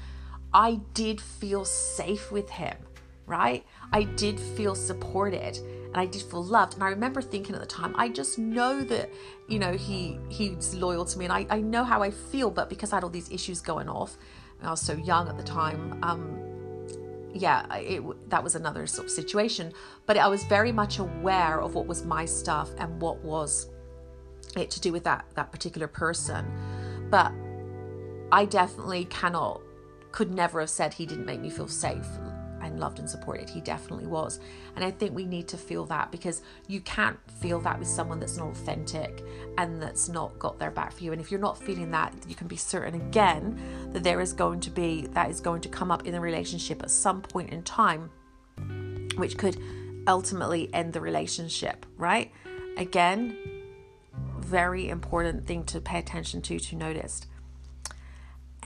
I 0.54 0.80
did 0.94 1.20
feel 1.20 1.66
safe 1.66 2.32
with 2.32 2.50
him, 2.50 2.78
right? 3.26 3.66
I 3.92 4.04
did 4.04 4.40
feel 4.40 4.76
supported 4.76 5.58
and 5.58 5.98
I 5.98 6.06
did 6.06 6.22
feel 6.22 6.44
loved. 6.44 6.76
And 6.76 6.84
I 6.84 6.90
remember 6.90 7.22
thinking 7.22 7.56
at 7.56 7.62
the 7.62 7.68
time, 7.68 7.96
I 7.98 8.10
just 8.10 8.38
know 8.38 8.84
that, 8.84 9.10
you 9.48 9.60
know, 9.60 9.74
he 9.74 10.20
he's 10.30 10.76
loyal 10.76 11.06
to 11.06 11.18
me 11.18 11.26
and 11.26 11.34
I, 11.34 11.46
I 11.50 11.62
know 11.62 11.84
how 11.84 12.02
I 12.02 12.12
feel, 12.12 12.52
but 12.52 12.70
because 12.70 12.94
I 12.94 12.98
had 12.98 13.04
all 13.04 13.10
these 13.10 13.32
issues 13.32 13.62
going 13.62 13.90
off, 13.90 14.18
and 14.60 14.68
I 14.68 14.72
was 14.72 14.82
so 14.82 14.94
young 14.94 15.30
at 15.30 15.38
the 15.38 15.44
time, 15.44 16.00
um, 16.04 16.38
yeah, 17.34 17.74
it, 17.76 18.30
that 18.30 18.44
was 18.44 18.56
another 18.56 18.88
sort 18.88 19.06
of 19.06 19.12
situation. 19.12 19.72
But 20.06 20.18
I 20.18 20.28
was 20.28 20.44
very 20.46 20.72
much 20.72 21.00
aware 21.00 21.62
of 21.62 21.76
what 21.76 21.88
was 21.88 22.04
my 22.04 22.26
stuff 22.26 22.70
and 22.78 23.02
what 23.02 23.24
was 23.24 23.70
it 24.56 24.70
to 24.72 24.82
do 24.82 24.92
with 24.92 25.04
that 25.04 25.26
that 25.36 25.52
particular 25.52 25.88
person. 25.88 26.46
But 27.10 27.32
I 28.32 28.44
definitely 28.46 29.06
cannot, 29.06 29.62
could 30.12 30.34
never 30.34 30.60
have 30.60 30.70
said 30.70 30.94
he 30.94 31.06
didn't 31.06 31.26
make 31.26 31.40
me 31.40 31.50
feel 31.50 31.70
safe 31.70 32.06
and 32.68 32.80
loved 32.80 33.00
and 33.00 33.10
supported. 33.10 33.50
He 33.50 33.62
definitely 33.62 34.08
was. 34.08 34.40
And 34.76 34.86
I 34.86 34.92
think 34.92 35.16
we 35.16 35.26
need 35.26 35.48
to 35.50 35.58
feel 35.58 35.86
that 35.86 36.12
because 36.12 36.42
you 36.68 36.82
can't 36.82 37.18
feel 37.40 37.60
that 37.62 37.80
with 37.80 37.88
someone 37.88 38.20
that's 38.20 38.38
not 38.38 38.50
authentic 38.50 39.24
and 39.58 39.82
that's 39.82 40.10
not 40.10 40.38
got 40.38 40.60
their 40.60 40.72
back 40.72 40.92
for 40.92 41.04
you. 41.04 41.12
And 41.12 41.22
if 41.22 41.32
you're 41.32 41.40
not 41.40 41.58
feeling 41.58 41.92
that, 41.92 42.14
you 42.28 42.36
can 42.36 42.48
be 42.48 42.58
certain 42.58 42.96
again 42.96 43.60
that 43.94 44.04
there 44.04 44.22
is 44.22 44.34
going 44.34 44.60
to 44.62 44.70
be, 44.70 45.08
that 45.08 45.30
is 45.30 45.40
going 45.40 45.62
to 45.62 45.70
come 45.70 45.92
up 45.92 46.06
in 46.06 46.14
the 46.14 46.22
relationship 46.22 46.84
at 46.84 46.92
some 46.92 47.22
point 47.22 47.50
in 47.52 47.64
time, 47.64 48.12
which 49.16 49.38
could 49.38 49.58
ultimately 50.08 50.74
end 50.74 50.94
the 50.94 51.02
relationship, 51.02 51.86
right? 51.98 52.32
Again, 52.78 53.38
very 54.40 54.88
important 54.90 55.46
thing 55.46 55.64
to 55.66 55.82
pay 55.82 56.00
attention 56.00 56.42
to, 56.44 56.60
to 56.60 56.76
notice. 56.76 57.28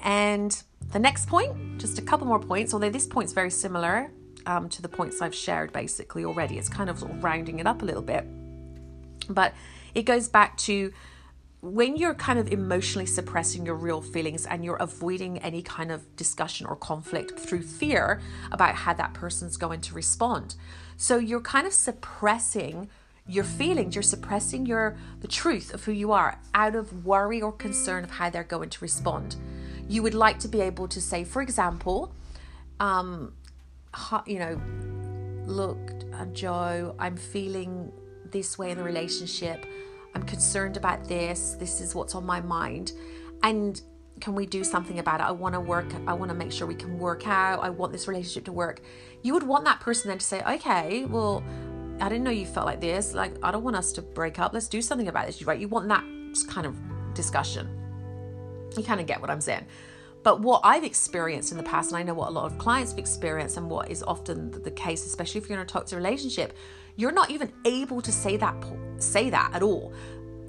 And 0.02 0.62
the 0.92 1.00
next 1.00 1.28
point, 1.28 1.78
just 1.78 2.00
a 2.00 2.02
couple 2.02 2.28
more 2.28 2.40
points, 2.40 2.74
although 2.74 2.90
this 2.90 3.08
point's 3.08 3.34
very 3.34 3.52
similar 3.52 4.12
um, 4.46 4.70
to 4.70 4.82
the 4.82 4.90
points 4.90 5.22
I've 5.22 5.36
shared 5.36 5.72
basically 5.72 6.26
already. 6.26 6.58
It's 6.58 6.70
kind 6.70 6.90
of, 6.90 7.00
sort 7.00 7.12
of 7.12 7.24
rounding 7.24 7.60
it 7.60 7.68
up 7.68 7.82
a 7.82 7.86
little 7.86 8.02
bit. 8.02 8.26
But 9.30 9.54
it 9.94 10.04
goes 10.04 10.28
back 10.28 10.58
to 10.60 10.92
when 11.62 11.96
you're 11.96 12.16
kind 12.16 12.40
of 12.40 12.52
emotionally 12.52 13.06
suppressing 13.06 13.66
your 13.68 13.76
real 13.76 14.02
feelings 14.02 14.48
and 14.48 14.66
you're 14.66 14.78
avoiding 14.78 15.38
any 15.40 15.62
kind 15.62 15.92
of 15.92 16.16
discussion 16.16 16.66
or 16.66 16.76
conflict 16.76 17.40
through 17.40 17.62
fear 17.62 18.20
about 18.52 18.74
how 18.74 18.94
that 18.94 19.14
person's 19.14 19.58
going 19.58 19.80
to 19.82 19.94
respond. 19.94 20.56
So 20.98 21.18
you're 21.18 21.42
kind 21.42 21.68
of 21.68 21.74
suppressing 21.74 22.90
your 23.28 23.44
feelings 23.44 23.96
you're 23.96 24.02
suppressing 24.02 24.66
your 24.66 24.98
the 25.22 25.28
truth 25.28 25.74
of 25.74 25.84
who 25.86 25.92
you 25.92 26.12
are 26.12 26.40
out 26.56 26.76
of 26.76 27.06
worry 27.06 27.42
or 27.42 27.52
concern 27.52 28.04
of 28.04 28.10
how 28.10 28.30
they're 28.30 28.44
going 28.44 28.70
to 28.70 28.80
respond 28.82 29.36
you 29.92 30.02
would 30.02 30.14
like 30.14 30.40
to 30.40 30.48
be 30.48 30.62
able 30.62 30.88
to 30.88 31.02
say, 31.02 31.26
for 31.26 31.42
example, 31.42 32.16
um, 32.80 33.34
you 34.26 34.40
know, 34.40 34.62
look, 35.46 35.78
uh, 36.14 36.26
Joe, 36.28 36.96
I'm 36.98 37.18
feeling 37.18 37.92
this 38.32 38.58
way 38.58 38.72
in 38.72 38.78
the 38.78 38.86
relationship. 38.86 39.66
I'm 40.16 40.24
concerned 40.24 40.78
about 40.78 41.10
this. 41.10 41.58
This 41.60 41.82
is 41.82 41.94
what's 41.94 42.16
on 42.16 42.26
my 42.26 42.40
mind. 42.40 42.94
And 43.44 43.82
can 44.22 44.34
we 44.34 44.46
do 44.46 44.64
something 44.64 45.00
about 45.00 45.20
it? 45.20 45.24
I 45.24 45.32
want 45.32 45.56
to 45.56 45.60
work. 45.60 45.94
I 46.08 46.14
want 46.14 46.30
to 46.30 46.36
make 46.36 46.54
sure 46.54 46.66
we 46.68 46.76
can 46.76 46.98
work 46.98 47.28
out. 47.28 47.62
I 47.62 47.70
want 47.70 47.92
this 47.92 48.08
relationship 48.08 48.46
to 48.46 48.54
work. 48.54 48.82
You 49.24 49.34
would 49.34 49.44
want 49.44 49.66
that 49.66 49.82
person 49.82 50.08
then 50.08 50.20
to 50.20 50.26
say, 50.26 50.42
okay, 50.48 51.04
well, 51.04 51.44
I 52.00 52.08
didn't 52.08 52.24
know 52.24 52.32
you 52.32 52.46
felt 52.46 52.66
like 52.66 52.80
this. 52.80 53.14
Like, 53.14 53.34
I 53.44 53.52
don't 53.52 53.64
want 53.64 53.76
us 53.76 53.92
to 53.94 54.02
break 54.02 54.40
up. 54.40 54.54
Let's 54.54 54.70
do 54.70 54.82
something 54.82 55.10
about 55.10 55.28
this. 55.28 55.44
Right? 55.44 55.60
You 55.60 55.68
want 55.68 55.90
that 55.90 56.06
kind 56.48 56.66
of 56.66 56.78
discussion. 57.14 57.81
You 58.78 58.84
kind 58.84 59.00
of 59.00 59.08
get 59.08 59.22
what 59.22 59.30
I'm 59.30 59.42
saying. 59.42 59.66
But 60.24 60.42
what 60.42 60.62
I've 60.64 60.84
experienced 60.84 61.52
in 61.52 61.58
the 61.58 61.64
past, 61.64 61.92
and 61.92 61.98
I 61.98 62.04
know 62.04 62.14
what 62.14 62.30
a 62.30 62.32
lot 62.32 62.46
of 62.46 62.58
clients 62.58 62.92
have 62.92 63.00
experienced, 63.00 63.58
and 63.58 63.70
what 63.70 63.90
is 63.90 64.04
often 64.04 64.52
the 64.52 64.72
case, 64.72 65.06
especially 65.06 65.42
if 65.42 65.50
you're 65.50 65.58
in 65.58 65.64
a 65.64 65.68
toxic 65.68 65.98
relationship, 65.98 66.54
you're 66.96 67.12
not 67.12 67.32
even 67.32 67.52
able 67.66 68.02
to 68.02 68.12
say 68.12 68.38
that 68.38 68.56
say 68.98 69.30
that 69.30 69.52
at 69.54 69.64
all. 69.64 69.94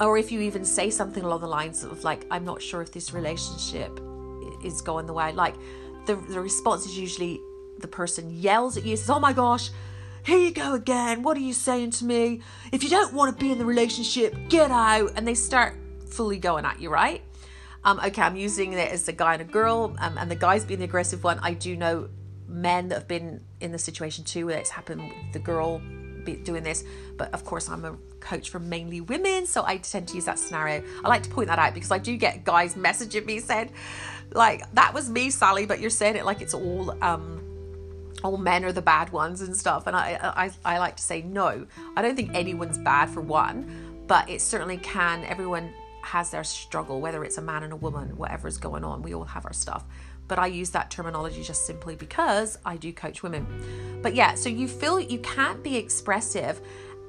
Or 0.01 0.19
if 0.19 0.31
you 0.31 0.41
even 0.41 0.65
say 0.65 0.91
something 0.91 1.23
along 1.23 1.41
the 1.41 1.47
lines 1.47 1.85
of 1.85 2.05
like, 2.05 2.27
"I'm 2.31 2.45
not 2.45 2.61
sure 2.61 2.83
if 2.83 2.93
this 2.93 3.15
relationship 3.15 3.99
is 4.63 4.83
going 4.83 5.07
the 5.07 5.13
way 5.13 5.25
I 5.25 5.31
like," 5.31 5.55
the 6.07 6.17
the 6.17 6.41
response 6.41 6.85
is 6.85 6.99
usually 6.99 7.41
the 7.79 7.89
person 7.89 8.31
yells 8.31 8.77
at 8.77 8.85
you, 8.85 8.97
says, 8.97 9.11
"Oh 9.11 9.21
my 9.21 9.33
gosh." 9.33 9.71
Here 10.25 10.39
you 10.39 10.53
go 10.53 10.75
again. 10.75 11.25
What 11.25 11.37
are 11.37 11.41
you 11.41 11.53
saying 11.53 11.91
to 11.93 12.05
me? 12.05 12.43
If 12.71 12.85
you 12.85 12.91
don't 12.91 13.13
want 13.13 13.37
to 13.37 13.45
be 13.45 13.51
in 13.51 13.59
the 13.59 13.65
relationship, 13.65 14.37
get 14.49 14.71
out. 14.71 15.11
And 15.17 15.27
they 15.27 15.35
start 15.35 15.75
fully 16.07 16.39
going 16.39 16.65
at 16.65 16.81
you, 16.81 16.91
right? 16.91 17.23
Um, 17.85 18.01
okay, 18.01 18.23
I'm 18.23 18.37
using 18.37 18.73
it 18.75 18.93
as 18.93 19.09
a 19.09 19.13
guy 19.13 19.35
and 19.35 19.43
a 19.43 19.45
girl, 19.45 19.97
um, 19.99 20.17
and 20.17 20.31
the 20.31 20.37
guy's 20.37 20.65
being 20.65 20.79
the 20.79 20.85
aggressive 20.85 21.25
one. 21.25 21.39
I 21.43 21.55
do 21.55 21.77
know 21.77 22.09
men 22.47 22.89
that 22.89 22.95
have 22.95 23.09
been 23.09 23.41
in 23.61 23.73
the 23.73 23.79
situation 23.79 24.25
too, 24.25 24.47
where 24.47 24.59
it's 24.59 24.71
happened 24.71 25.03
with 25.03 25.33
the 25.33 25.39
girl 25.39 25.81
doing 26.45 26.63
this. 26.63 26.85
But 27.17 27.35
of 27.35 27.45
course, 27.45 27.69
I'm 27.69 27.85
a 27.85 27.97
coach 28.21 28.51
for 28.51 28.61
mainly 28.61 29.01
women, 29.01 29.47
so 29.47 29.65
I 29.65 29.79
tend 29.79 30.09
to 30.09 30.15
use 30.15 30.27
that 30.27 30.39
scenario. 30.39 30.85
I 31.05 31.09
like 31.09 31.25
to 31.25 31.31
point 31.31 31.49
that 31.49 31.59
out 31.59 31.75
because 31.75 31.91
I 31.91 31.99
do 31.99 32.17
get 32.17 32.45
guys 32.45 32.75
messaging 32.75 33.27
me 33.27 33.41
saying, 33.41 33.73
like, 34.33 34.63
that 34.75 34.95
was 34.95 35.11
me, 35.11 35.31
Sally, 35.31 35.67
but 35.67 35.81
you're 35.81 35.91
saying 35.91 36.17
it 36.17 36.25
like 36.25 36.41
it's 36.41 36.55
all. 36.55 36.97
Um, 37.03 37.41
all 38.23 38.37
men 38.37 38.65
are 38.65 38.71
the 38.71 38.83
bad 38.83 39.11
ones 39.11 39.41
and 39.41 39.57
stuff 39.57 39.89
and 39.89 39.97
I, 39.97 40.51
I 40.65 40.75
i 40.77 40.79
like 40.79 40.95
to 40.95 41.03
say 41.03 41.23
no 41.23 41.67
i 41.97 42.03
don't 42.03 42.15
think 42.15 42.31
anyone's 42.35 42.79
bad 42.79 43.11
for 43.11 43.21
one 43.21 44.05
but 44.07 44.31
it 44.31 44.41
certainly 44.41 44.77
can 44.77 45.25
everyone 45.25 45.75
has 46.03 46.31
their 46.31 46.45
struggle, 46.45 47.01
whether 47.01 47.25
it's 47.25 47.39
a 47.39 47.43
man 47.43 47.63
and 47.63 47.73
a 47.73 47.77
woman, 47.77 48.17
whatever 48.17 48.49
is 48.49 48.59
going 48.59 48.85
on, 48.85 49.03
we 49.03 49.15
all 49.15 49.25
have 49.25 49.47
our 49.47 49.53
stuff. 49.53 49.85
But 50.29 50.39
I 50.39 50.47
use 50.47 50.71
that 50.71 50.91
terminology 50.91 51.43
just 51.43 51.67
simply 51.67 51.97
because 51.97 52.59
I 52.65 52.77
do 52.77 52.93
coach 52.93 53.23
women. 53.23 53.47
But 54.03 54.15
yeah, 54.15 54.35
so 54.35 54.49
you 54.49 54.69
feel 54.69 54.99
you 55.01 55.19
can't 55.19 55.63
be 55.63 55.77
expressive 55.77 56.61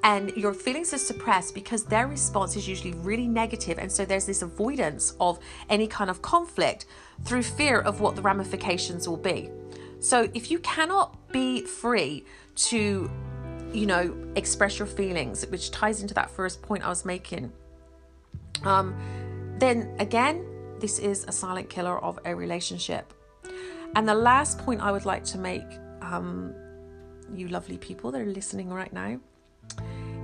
and 0.03 0.35
your 0.35 0.53
feelings 0.53 0.93
are 0.93 0.97
suppressed 0.97 1.55
because 1.55 1.85
their 1.85 2.07
response 2.07 2.55
is 2.55 2.67
usually 2.67 2.93
really 2.95 3.27
negative 3.27 3.79
and 3.79 3.91
so 3.91 4.05
there's 4.05 4.25
this 4.25 4.41
avoidance 4.41 5.15
of 5.19 5.39
any 5.69 5.87
kind 5.87 6.09
of 6.09 6.21
conflict 6.21 6.85
through 7.23 7.41
fear 7.41 7.79
of 7.79 8.01
what 8.01 8.15
the 8.15 8.21
ramifications 8.21 9.07
will 9.07 9.17
be 9.17 9.49
so 9.99 10.29
if 10.33 10.51
you 10.51 10.59
cannot 10.59 11.31
be 11.31 11.61
free 11.61 12.25
to 12.55 13.09
you 13.71 13.85
know 13.85 14.15
express 14.35 14.77
your 14.77 14.87
feelings 14.87 15.45
which 15.47 15.71
ties 15.71 16.01
into 16.01 16.13
that 16.13 16.29
first 16.29 16.61
point 16.61 16.83
i 16.83 16.89
was 16.89 17.05
making 17.05 17.51
um, 18.63 18.95
then 19.59 19.95
again, 19.99 20.45
this 20.79 20.99
is 20.99 21.25
a 21.27 21.31
silent 21.31 21.69
killer 21.69 21.97
of 22.03 22.19
a 22.25 22.35
relationship. 22.35 23.13
And 23.95 24.07
the 24.07 24.15
last 24.15 24.57
point 24.59 24.81
I 24.81 24.91
would 24.91 25.05
like 25.05 25.23
to 25.25 25.37
make, 25.37 25.65
um, 26.01 26.53
you 27.33 27.47
lovely 27.47 27.77
people 27.77 28.11
that 28.11 28.21
are 28.21 28.25
listening 28.25 28.69
right 28.69 28.91
now, 28.91 29.19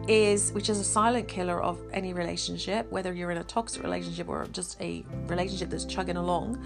is 0.08 0.52
which 0.54 0.70
is 0.70 0.80
a 0.80 0.84
silent 0.84 1.28
killer 1.28 1.62
of 1.62 1.80
any 1.94 2.14
relationship, 2.14 2.92
whether 2.92 3.14
you're 3.14 3.32
in 3.32 3.38
a 3.38 3.44
toxic 3.44 3.84
relationship 3.84 4.28
or 4.28 4.48
just 4.52 4.82
a 4.82 5.06
relationship 5.28 5.70
that's 5.70 5.86
chugging 5.86 6.18
along, 6.18 6.62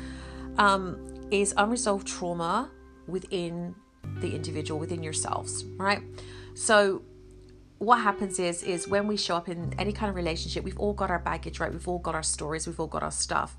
um, 0.57 0.97
is 1.29 1.53
unresolved 1.57 2.07
trauma 2.07 2.71
within 3.07 3.75
the 4.19 4.33
individual, 4.33 4.79
within 4.79 5.03
yourselves, 5.03 5.65
right? 5.77 6.01
So 6.53 7.01
what 7.83 7.99
happens 7.99 8.39
is 8.39 8.63
is 8.63 8.87
when 8.87 9.07
we 9.07 9.17
show 9.17 9.35
up 9.35 9.49
in 9.49 9.73
any 9.77 9.91
kind 9.91 10.09
of 10.09 10.15
relationship 10.15 10.63
we've 10.63 10.79
all 10.79 10.93
got 10.93 11.09
our 11.09 11.19
baggage 11.19 11.59
right 11.59 11.71
we've 11.71 11.87
all 11.87 11.99
got 11.99 12.15
our 12.15 12.23
stories 12.23 12.65
we've 12.67 12.79
all 12.79 12.87
got 12.87 13.03
our 13.03 13.11
stuff 13.11 13.57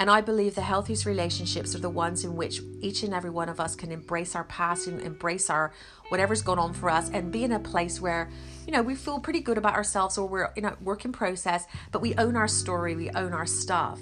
And 0.00 0.08
I 0.08 0.20
believe 0.20 0.54
the 0.54 0.62
healthiest 0.62 1.06
relationships 1.06 1.74
are 1.74 1.80
the 1.80 1.90
ones 1.90 2.24
in 2.24 2.36
which 2.36 2.62
each 2.80 3.02
and 3.02 3.12
every 3.12 3.30
one 3.30 3.48
of 3.48 3.58
us 3.58 3.74
can 3.74 3.90
embrace 3.90 4.36
our 4.36 4.44
past 4.44 4.86
and 4.86 5.00
embrace 5.00 5.50
our 5.50 5.72
whatever's 6.08 6.40
going 6.40 6.60
on 6.60 6.72
for 6.72 6.88
us 6.88 7.10
and 7.10 7.32
be 7.32 7.42
in 7.42 7.50
a 7.50 7.58
place 7.58 8.00
where, 8.00 8.30
you 8.64 8.72
know, 8.72 8.80
we 8.80 8.94
feel 8.94 9.18
pretty 9.18 9.40
good 9.40 9.58
about 9.58 9.74
ourselves 9.74 10.16
or 10.16 10.28
we're 10.28 10.52
in 10.54 10.64
a 10.64 10.76
work 10.80 11.04
in 11.04 11.10
process, 11.10 11.66
but 11.90 12.00
we 12.00 12.14
own 12.14 12.36
our 12.36 12.46
story, 12.46 12.94
we 12.94 13.10
own 13.10 13.32
our 13.32 13.44
stuff. 13.44 13.98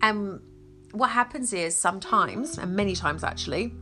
And 0.00 0.40
what 0.92 1.10
happens 1.10 1.52
is 1.52 1.74
sometimes, 1.74 2.56
and 2.56 2.76
many 2.76 2.94
times 2.94 3.24
actually, 3.24 3.72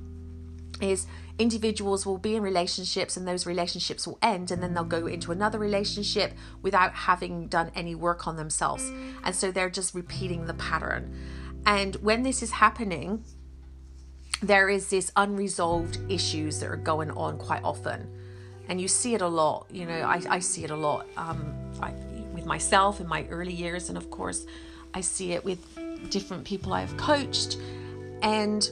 is 0.80 1.06
individuals 1.38 2.06
will 2.06 2.18
be 2.18 2.34
in 2.34 2.42
relationships 2.42 3.16
and 3.16 3.28
those 3.28 3.46
relationships 3.46 4.06
will 4.06 4.18
end 4.22 4.50
and 4.50 4.62
then 4.62 4.74
they'll 4.74 4.84
go 4.84 5.06
into 5.06 5.32
another 5.32 5.58
relationship 5.58 6.32
without 6.62 6.92
having 6.92 7.46
done 7.48 7.70
any 7.74 7.94
work 7.94 8.26
on 8.26 8.36
themselves. 8.36 8.90
And 9.22 9.34
so 9.34 9.50
they're 9.50 9.70
just 9.70 9.94
repeating 9.94 10.46
the 10.46 10.54
pattern. 10.54 11.14
And 11.66 11.96
when 11.96 12.22
this 12.22 12.42
is 12.42 12.52
happening, 12.52 13.24
there 14.42 14.68
is 14.68 14.88
this 14.88 15.12
unresolved 15.16 15.98
issues 16.08 16.60
that 16.60 16.70
are 16.70 16.76
going 16.76 17.10
on 17.10 17.38
quite 17.38 17.64
often. 17.64 18.08
And 18.68 18.80
you 18.80 18.88
see 18.88 19.14
it 19.14 19.20
a 19.20 19.28
lot, 19.28 19.66
you 19.70 19.86
know, 19.86 20.00
I, 20.00 20.22
I 20.28 20.38
see 20.38 20.64
it 20.64 20.70
a 20.70 20.76
lot 20.76 21.06
um, 21.16 21.54
I, 21.80 21.92
with 22.32 22.46
myself 22.46 23.00
in 23.00 23.06
my 23.06 23.26
early 23.26 23.52
years. 23.52 23.88
And 23.88 23.98
of 23.98 24.10
course, 24.10 24.46
I 24.94 25.00
see 25.02 25.32
it 25.32 25.44
with 25.44 25.60
different 26.10 26.44
people 26.44 26.72
I've 26.72 26.96
coached. 26.96 27.58
And 28.22 28.68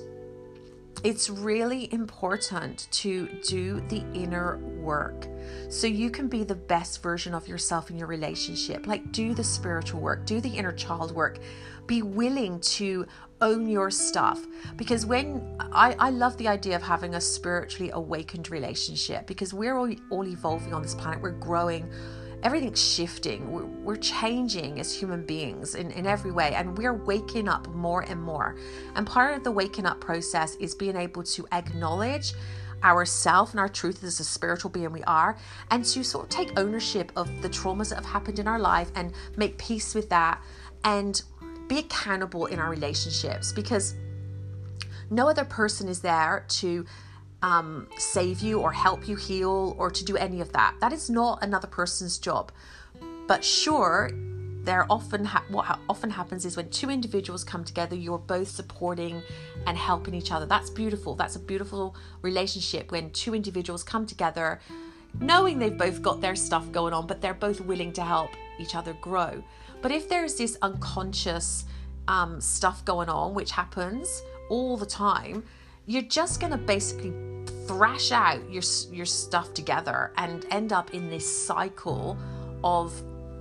it's 1.03 1.29
really 1.29 1.93
important 1.93 2.89
to 2.93 3.29
do 3.47 3.81
the 3.89 4.05
inner 4.15 4.59
work 4.59 5.27
so 5.69 5.87
you 5.87 6.11
can 6.11 6.29
be 6.29 6.45
the 6.45 6.55
best 6.55 7.03
version 7.03 7.35
of 7.35 7.49
yourself 7.49 7.91
in 7.91 7.99
your 7.99 8.07
relationship. 8.07 8.87
Like, 8.87 9.13
do 9.13 9.35
the 9.35 9.45
spiritual 9.45 10.01
work, 10.01 10.25
do 10.27 10.41
the 10.41 10.49
inner 10.49 10.73
child 10.73 11.13
work. 11.13 11.39
Be 11.87 12.01
willing 12.01 12.61
to 12.61 13.07
own 13.41 13.69
your 13.69 13.91
stuff. 13.91 14.47
Because 14.77 15.05
when 15.05 15.57
I, 15.61 15.95
I 15.99 16.11
love 16.11 16.37
the 16.39 16.49
idea 16.49 16.77
of 16.77 16.83
having 16.83 17.15
a 17.15 17.21
spiritually 17.21 17.91
awakened 17.93 18.51
relationship 18.51 19.27
because 19.27 19.53
we're 19.53 19.77
all, 19.77 19.91
all 20.11 20.27
evolving 20.27 20.73
on 20.73 20.83
this 20.83 20.95
planet, 20.95 21.21
we're 21.21 21.33
growing 21.33 21.91
everything's 22.45 22.83
shifting. 22.83 23.51
We're, 23.51 23.65
we're 23.65 23.97
changing 23.97 24.79
as 24.79 24.95
human 24.95 25.25
beings 25.25 25.75
in, 25.75 25.91
in 25.91 26.07
every 26.07 26.31
way, 26.31 26.55
and 26.55 26.77
we're 26.77 26.93
waking 26.93 27.49
up 27.49 27.67
more 27.69 28.03
and 28.03 28.23
more. 28.23 28.57
And 28.95 29.07
part 29.07 29.37
of 29.37 29.43
the 29.43 29.51
waking 29.51 29.87
up 29.87 30.01
process 30.01 30.55
is 30.57 30.75
being 30.75 30.95
able 30.95 31.23
to 31.23 31.47
acknowledge 31.53 32.35
ourself 32.85 33.53
and 33.53 33.61
our 33.61 33.69
truth 33.69 34.05
as 34.05 34.21
a 34.21 34.25
spiritual 34.25 34.71
being 34.71 34.93
we 34.93 35.03
are, 35.05 35.39
and 35.71 35.85
to 35.87 36.05
sort 36.05 36.25
of 36.25 36.31
take 36.31 36.59
ownership 36.59 37.11
of 37.17 37.41
the 37.41 37.49
traumas 37.49 37.89
that 37.89 37.97
have 37.97 38.05
happened 38.05 38.39
in 38.39 38.47
our 38.47 38.59
life 38.59 38.93
and 38.95 39.15
make 39.37 39.57
peace 39.57 39.95
with 39.95 40.11
that 40.11 40.41
and 40.85 41.23
be 41.67 41.79
accountable 41.79 42.45
in 42.47 42.59
our 42.59 42.69
relationships 42.69 43.53
because 43.53 43.95
no 45.09 45.29
other 45.29 45.45
person 45.45 45.89
is 45.89 46.01
there 46.01 46.45
to 46.49 46.85
um, 47.45 47.87
save 47.99 48.41
you 48.41 48.61
or 48.61 48.73
help 48.73 49.07
you 49.07 49.17
heal 49.17 49.77
or 49.79 49.91
to 49.91 50.03
do 50.03 50.17
any 50.17 50.41
of 50.41 50.51
that. 50.53 50.75
That 50.81 50.95
is 50.95 51.11
not 51.11 51.45
another 51.45 51.69
person's 51.69 52.17
job. 52.17 52.51
But 53.29 53.45
sure, 53.45 54.11
there 54.65 54.87
often 54.89 55.27
ha- 55.27 55.45
what 55.51 55.79
often 55.91 56.09
happens 56.09 56.47
is 56.47 56.57
when 56.57 56.71
two 56.71 56.89
individuals 56.89 57.45
come 57.45 57.63
together, 57.63 57.97
you're 57.97 58.19
both 58.19 58.49
supporting 58.49 59.23
and 59.67 59.77
helping 59.77 60.15
each 60.15 60.33
other. 60.33 60.47
That's 60.47 60.71
beautiful. 60.71 61.15
That's 61.17 61.37
a 61.37 61.39
beautiful 61.39 61.95
relationship 62.23 62.91
when 62.91 63.11
two 63.11 63.35
individuals 63.35 63.83
come 63.83 64.07
together, 64.07 64.59
knowing 65.21 65.59
they've 65.59 65.77
both 65.77 66.01
got 66.01 66.23
their 66.23 66.37
stuff 66.37 66.73
going 66.73 66.95
on, 66.95 67.07
but 67.07 67.21
they're 67.21 67.35
both 67.35 67.61
willing 67.61 67.93
to 67.93 68.03
help 68.03 68.31
each 68.59 68.75
other 68.75 68.95
grow. 69.03 69.45
But 69.83 69.93
if 69.93 70.09
there's 70.09 70.37
this 70.37 70.57
unconscious 70.63 71.67
um, 72.09 72.41
stuff 72.41 72.83
going 72.87 73.11
on, 73.11 73.35
which 73.35 73.51
happens 73.51 74.23
all 74.49 74.79
the 74.79 74.87
time, 74.87 75.45
you're 75.85 76.01
just 76.01 76.41
going 76.41 76.53
to 76.53 76.57
basically 76.57 77.13
thrash 77.67 78.13
out 78.13 78.39
your 78.51 78.63
your 78.91 79.07
stuff 79.07 79.55
together 79.55 80.13
and 80.17 80.45
end 80.51 80.73
up 80.73 80.95
in 80.95 81.09
this 81.09 81.27
cycle 81.47 82.17
of 82.63 83.01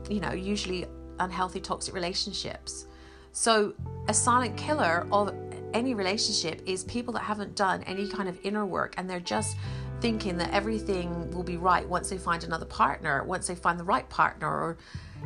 you 0.09 0.19
know 0.19 0.33
usually 0.33 0.85
unhealthy 1.19 1.59
toxic 1.59 1.93
relationships. 1.93 2.87
So 3.31 3.73
a 4.07 4.13
silent 4.13 4.57
killer 4.57 5.07
of 5.11 5.33
any 5.73 5.95
relationship 5.95 6.61
is 6.67 6.83
people 6.83 7.13
that 7.13 7.23
haven't 7.23 7.55
done 7.55 7.83
any 7.83 8.07
kind 8.07 8.29
of 8.29 8.37
inner 8.43 8.65
work 8.65 8.93
and 8.97 9.09
they're 9.09 9.19
just 9.19 9.57
thinking 10.01 10.37
that 10.37 10.51
everything 10.51 11.31
will 11.31 11.43
be 11.43 11.57
right 11.57 11.87
once 11.87 12.09
they 12.09 12.17
find 12.17 12.43
another 12.43 12.65
partner 12.65 13.23
once 13.23 13.47
they 13.47 13.55
find 13.55 13.79
the 13.79 13.83
right 13.83 14.07
partner 14.09 14.47
or 14.47 14.77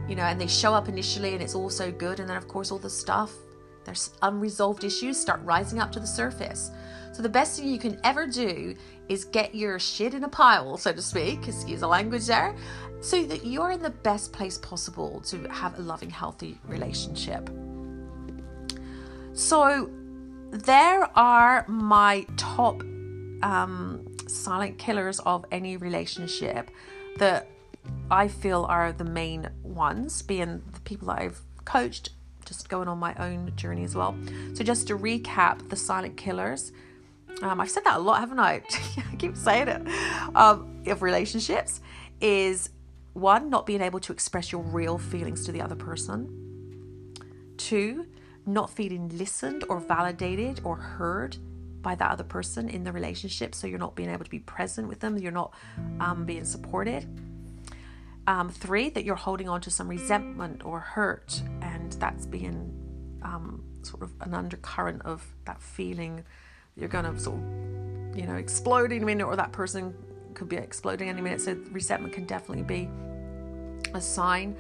you 0.07 0.15
know 0.15 0.23
and 0.23 0.39
they 0.39 0.47
show 0.47 0.73
up 0.73 0.87
initially 0.87 1.33
and 1.33 1.41
it's 1.41 1.55
all 1.55 1.69
so 1.69 1.91
good 1.91 2.19
and 2.19 2.29
then 2.29 2.37
of 2.37 2.47
course 2.47 2.71
all 2.71 2.77
the 2.77 2.89
stuff 2.89 3.33
there's 3.83 4.11
unresolved 4.21 4.83
issues 4.83 5.19
start 5.19 5.41
rising 5.43 5.79
up 5.79 5.91
to 5.91 5.99
the 5.99 6.07
surface 6.07 6.71
so, 7.17 7.23
the 7.23 7.29
best 7.29 7.59
thing 7.59 7.67
you 7.67 7.79
can 7.79 7.99
ever 8.03 8.27
do 8.27 8.75
is 9.09 9.25
get 9.25 9.55
your 9.55 9.79
shit 9.79 10.13
in 10.13 10.23
a 10.23 10.29
pile, 10.29 10.77
so 10.77 10.93
to 10.93 11.01
speak, 11.01 11.47
excuse 11.47 11.79
the 11.79 11.87
language 11.87 12.27
there, 12.27 12.55
so 13.01 13.23
that 13.23 13.43
you're 13.43 13.71
in 13.71 13.81
the 13.81 13.89
best 13.89 14.31
place 14.31 14.59
possible 14.59 15.19
to 15.21 15.47
have 15.47 15.79
a 15.79 15.81
loving, 15.81 16.11
healthy 16.11 16.59
relationship. 16.67 17.49
So, 19.33 19.89
there 20.51 21.09
are 21.17 21.65
my 21.67 22.27
top 22.37 22.83
um, 23.41 24.15
silent 24.27 24.77
killers 24.77 25.17
of 25.21 25.43
any 25.51 25.75
relationship 25.75 26.69
that 27.17 27.49
I 28.11 28.27
feel 28.27 28.67
are 28.69 28.91
the 28.91 29.05
main 29.05 29.49
ones, 29.63 30.21
being 30.21 30.61
the 30.71 30.81
people 30.81 31.07
that 31.07 31.17
I've 31.17 31.41
coached, 31.65 32.09
just 32.45 32.69
going 32.69 32.87
on 32.87 32.99
my 32.99 33.15
own 33.15 33.53
journey 33.55 33.83
as 33.85 33.95
well. 33.95 34.15
So, 34.53 34.63
just 34.63 34.85
to 34.89 34.95
recap 34.95 35.67
the 35.69 35.75
silent 35.75 36.15
killers 36.15 36.71
um, 37.41 37.59
I've 37.61 37.69
said 37.69 37.83
that 37.85 37.97
a 37.97 37.99
lot, 37.99 38.19
haven't 38.19 38.39
I? 38.39 38.61
I 39.11 39.15
keep 39.17 39.35
saying 39.35 39.67
it. 39.67 39.81
Um, 40.35 40.83
of 40.87 41.01
relationships 41.01 41.81
is 42.21 42.69
one, 43.13 43.49
not 43.49 43.65
being 43.65 43.81
able 43.81 43.99
to 44.01 44.13
express 44.13 44.51
your 44.51 44.61
real 44.61 44.97
feelings 44.97 45.45
to 45.45 45.51
the 45.51 45.61
other 45.61 45.75
person. 45.75 47.13
Two, 47.57 48.05
not 48.45 48.69
feeling 48.69 49.09
listened 49.17 49.63
or 49.69 49.79
validated 49.79 50.61
or 50.63 50.77
heard 50.77 51.37
by 51.81 51.95
that 51.95 52.11
other 52.11 52.23
person 52.23 52.69
in 52.69 52.83
the 52.83 52.91
relationship. 52.91 53.53
So 53.53 53.67
you're 53.67 53.79
not 53.79 53.95
being 53.95 54.09
able 54.09 54.23
to 54.23 54.29
be 54.29 54.39
present 54.39 54.87
with 54.87 54.99
them, 54.99 55.17
you're 55.17 55.31
not 55.31 55.53
um, 55.99 56.25
being 56.25 56.45
supported. 56.45 57.07
Um, 58.27 58.49
three, 58.49 58.89
that 58.89 59.05
you're 59.05 59.15
holding 59.15 59.47
on 59.47 59.61
to 59.61 59.71
some 59.71 59.87
resentment 59.87 60.65
or 60.65 60.81
hurt, 60.81 61.41
and 61.61 61.93
that's 61.93 62.25
being 62.25 62.73
um, 63.23 63.63
sort 63.83 64.03
of 64.03 64.11
an 64.21 64.33
undercurrent 64.33 65.01
of 65.03 65.25
that 65.45 65.61
feeling 65.61 66.23
you're 66.77 66.89
going 66.89 67.05
to 67.05 67.19
sort 67.19 67.37
of, 67.37 68.17
you 68.17 68.25
know, 68.27 68.35
explode 68.35 68.91
any 68.91 69.03
minute, 69.03 69.25
or 69.25 69.35
that 69.35 69.51
person 69.51 69.93
could 70.33 70.49
be 70.49 70.55
exploding 70.55 71.09
any 71.09 71.21
minute. 71.21 71.41
So 71.41 71.57
resentment 71.71 72.13
can 72.13 72.25
definitely 72.25 72.63
be 72.63 72.89
a 73.93 74.01
sign. 74.01 74.55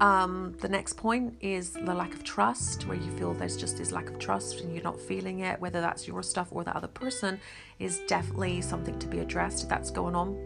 Um, 0.00 0.56
the 0.60 0.68
next 0.68 0.94
point 0.94 1.36
is 1.40 1.70
the 1.70 1.94
lack 1.94 2.12
of 2.14 2.24
trust, 2.24 2.86
where 2.88 2.96
you 2.96 3.10
feel 3.16 3.32
there's 3.32 3.56
just 3.56 3.78
this 3.78 3.92
lack 3.92 4.08
of 4.08 4.18
trust 4.18 4.60
and 4.60 4.74
you're 4.74 4.82
not 4.82 5.00
feeling 5.00 5.40
it, 5.40 5.60
whether 5.60 5.80
that's 5.80 6.08
your 6.08 6.22
stuff 6.22 6.48
or 6.50 6.64
the 6.64 6.76
other 6.76 6.88
person, 6.88 7.40
is 7.78 8.00
definitely 8.08 8.60
something 8.60 8.98
to 8.98 9.06
be 9.06 9.20
addressed 9.20 9.62
if 9.62 9.68
that's 9.68 9.90
going 9.90 10.16
on. 10.16 10.36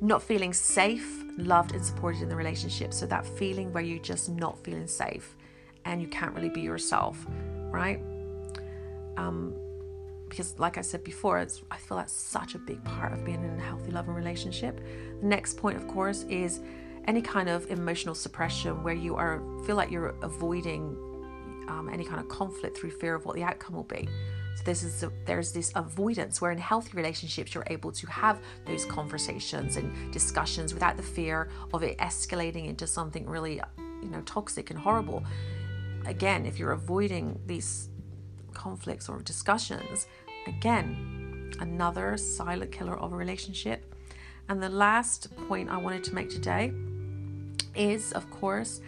Not 0.00 0.22
feeling 0.22 0.54
safe, 0.54 1.22
loved, 1.36 1.74
and 1.74 1.84
supported 1.84 2.22
in 2.22 2.30
the 2.30 2.36
relationship. 2.36 2.94
So, 2.94 3.04
that 3.06 3.26
feeling 3.26 3.70
where 3.74 3.82
you're 3.82 4.02
just 4.02 4.30
not 4.30 4.58
feeling 4.64 4.86
safe 4.86 5.36
and 5.84 6.00
you 6.00 6.08
can't 6.08 6.34
really 6.34 6.48
be 6.48 6.62
yourself, 6.62 7.26
right? 7.70 8.00
Um, 9.16 9.54
because 10.28 10.58
like 10.58 10.78
I 10.78 10.80
said 10.80 11.02
before, 11.04 11.38
it's, 11.38 11.62
I 11.70 11.76
feel 11.76 11.96
that's 11.96 12.12
such 12.12 12.54
a 12.54 12.58
big 12.58 12.82
part 12.84 13.12
of 13.12 13.24
being 13.24 13.42
in 13.42 13.58
a 13.58 13.62
healthy, 13.62 13.90
loving 13.90 14.14
relationship. 14.14 14.80
The 15.20 15.26
next 15.26 15.56
point, 15.56 15.76
of 15.76 15.88
course, 15.88 16.22
is 16.28 16.60
any 17.06 17.20
kind 17.20 17.48
of 17.48 17.68
emotional 17.70 18.14
suppression 18.14 18.82
where 18.84 18.94
you 18.94 19.16
are 19.16 19.42
feel 19.66 19.76
like 19.76 19.90
you're 19.90 20.14
avoiding 20.22 20.96
um, 21.68 21.90
any 21.92 22.04
kind 22.04 22.20
of 22.20 22.28
conflict 22.28 22.78
through 22.78 22.90
fear 22.90 23.14
of 23.14 23.24
what 23.24 23.36
the 23.36 23.42
outcome 23.42 23.74
will 23.74 23.84
be. 23.84 24.08
So 24.56 24.62
this 24.64 24.82
is 24.82 25.02
a, 25.02 25.12
there's 25.26 25.52
this 25.52 25.72
avoidance 25.74 26.40
where 26.40 26.50
in 26.50 26.58
healthy 26.58 26.90
relationships 26.94 27.54
you're 27.54 27.66
able 27.68 27.92
to 27.92 28.06
have 28.08 28.40
those 28.66 28.84
conversations 28.84 29.76
and 29.76 30.12
discussions 30.12 30.74
without 30.74 30.96
the 30.96 31.02
fear 31.02 31.48
of 31.72 31.82
it 31.82 31.96
escalating 31.98 32.66
into 32.66 32.86
something 32.86 33.26
really, 33.28 33.60
you 34.02 34.10
know, 34.10 34.20
toxic 34.22 34.70
and 34.70 34.78
horrible. 34.78 35.24
Again, 36.06 36.46
if 36.46 36.58
you're 36.58 36.72
avoiding 36.72 37.38
these 37.46 37.89
conflicts 38.60 39.08
or 39.08 39.22
discussions, 39.22 40.06
again, 40.46 41.50
another 41.60 42.18
silent 42.18 42.70
killer 42.70 42.98
of 42.98 43.12
a 43.12 43.16
relationship. 43.16 43.94
And 44.50 44.62
the 44.62 44.68
last 44.68 45.34
point 45.48 45.70
I 45.70 45.78
wanted 45.78 46.04
to 46.04 46.14
make 46.14 46.28
today 46.28 46.72
is, 47.74 48.12
of 48.12 48.28
course, 48.30 48.82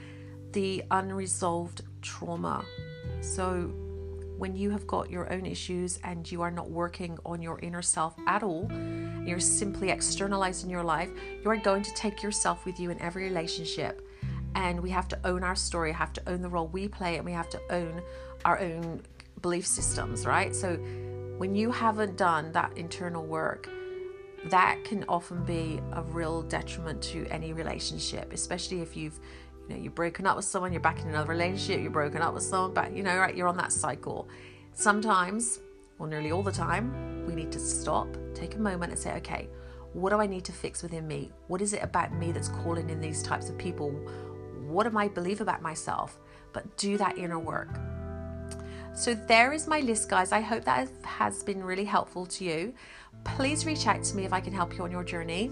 the 0.52 0.84
unresolved 0.90 1.80
trauma. 2.02 2.64
So, 3.22 3.72
when 4.36 4.56
you 4.56 4.70
have 4.70 4.86
got 4.86 5.08
your 5.08 5.32
own 5.32 5.46
issues 5.46 6.00
and 6.04 6.30
you 6.30 6.42
are 6.42 6.50
not 6.50 6.68
working 6.68 7.16
on 7.24 7.40
your 7.40 7.58
inner 7.60 7.80
self 7.80 8.14
at 8.26 8.42
all, 8.42 8.70
you're 9.24 9.40
simply 9.40 9.88
externalizing 9.88 10.68
your 10.68 10.82
life, 10.82 11.10
you 11.42 11.48
are 11.48 11.56
going 11.56 11.82
to 11.84 11.94
take 11.94 12.22
yourself 12.22 12.66
with 12.66 12.78
you 12.80 12.90
in 12.90 13.00
every 13.00 13.24
relationship. 13.24 13.94
and 14.54 14.82
we 14.82 14.90
have 14.90 15.08
to 15.08 15.18
own 15.24 15.42
our 15.42 15.56
story, 15.56 15.90
have 15.92 16.12
to 16.12 16.22
own 16.26 16.42
the 16.42 16.48
role 16.56 16.68
we 16.68 16.86
play, 16.86 17.16
and 17.16 17.24
we 17.24 17.32
have 17.32 17.48
to 17.48 17.60
own 17.70 18.02
our 18.44 18.58
own 18.58 19.00
belief 19.42 19.66
systems, 19.66 20.24
right? 20.24 20.54
So 20.54 20.76
when 21.38 21.54
you 21.54 21.70
haven't 21.70 22.16
done 22.16 22.52
that 22.52 22.76
internal 22.76 23.26
work, 23.26 23.68
that 24.46 24.82
can 24.84 25.04
often 25.08 25.44
be 25.44 25.80
a 25.92 26.02
real 26.02 26.42
detriment 26.42 27.02
to 27.02 27.26
any 27.26 27.52
relationship, 27.52 28.32
especially 28.32 28.80
if 28.80 28.96
you've 28.96 29.18
you 29.68 29.76
know 29.76 29.80
you've 29.82 29.94
broken 29.94 30.26
up 30.26 30.36
with 30.36 30.44
someone, 30.44 30.72
you're 30.72 30.80
back 30.80 31.00
in 31.00 31.08
another 31.08 31.28
relationship, 31.28 31.80
you're 31.80 31.90
broken 31.90 32.22
up 32.22 32.34
with 32.34 32.42
someone, 32.42 32.74
but 32.74 32.92
you 32.92 33.02
know, 33.02 33.16
right, 33.18 33.36
you're 33.36 33.48
on 33.48 33.56
that 33.58 33.72
cycle. 33.72 34.28
Sometimes, 34.74 35.60
or 35.98 36.06
nearly 36.08 36.32
all 36.32 36.42
the 36.42 36.52
time, 36.52 37.24
we 37.26 37.34
need 37.34 37.52
to 37.52 37.60
stop, 37.60 38.08
take 38.34 38.54
a 38.54 38.58
moment 38.58 38.92
and 38.92 39.00
say, 39.00 39.12
okay, 39.16 39.48
what 39.92 40.10
do 40.10 40.16
I 40.16 40.26
need 40.26 40.44
to 40.46 40.52
fix 40.52 40.82
within 40.82 41.06
me? 41.06 41.30
What 41.48 41.60
is 41.60 41.72
it 41.72 41.82
about 41.82 42.12
me 42.14 42.32
that's 42.32 42.48
calling 42.48 42.88
in 42.88 43.00
these 43.00 43.22
types 43.22 43.48
of 43.50 43.58
people? 43.58 43.90
What 44.66 44.86
am 44.86 44.96
I 44.96 45.08
believe 45.08 45.40
about 45.40 45.60
myself? 45.60 46.18
But 46.52 46.76
do 46.76 46.96
that 46.96 47.18
inner 47.18 47.38
work. 47.38 47.78
So 48.94 49.14
there 49.14 49.52
is 49.52 49.66
my 49.66 49.80
list, 49.80 50.08
guys. 50.08 50.32
I 50.32 50.40
hope 50.40 50.64
that 50.64 50.88
has 51.02 51.42
been 51.42 51.64
really 51.64 51.84
helpful 51.84 52.26
to 52.26 52.44
you. 52.44 52.74
Please 53.24 53.64
reach 53.64 53.86
out 53.86 54.04
to 54.04 54.16
me 54.16 54.24
if 54.24 54.32
I 54.32 54.40
can 54.40 54.52
help 54.52 54.76
you 54.76 54.84
on 54.84 54.90
your 54.90 55.02
journey. 55.02 55.50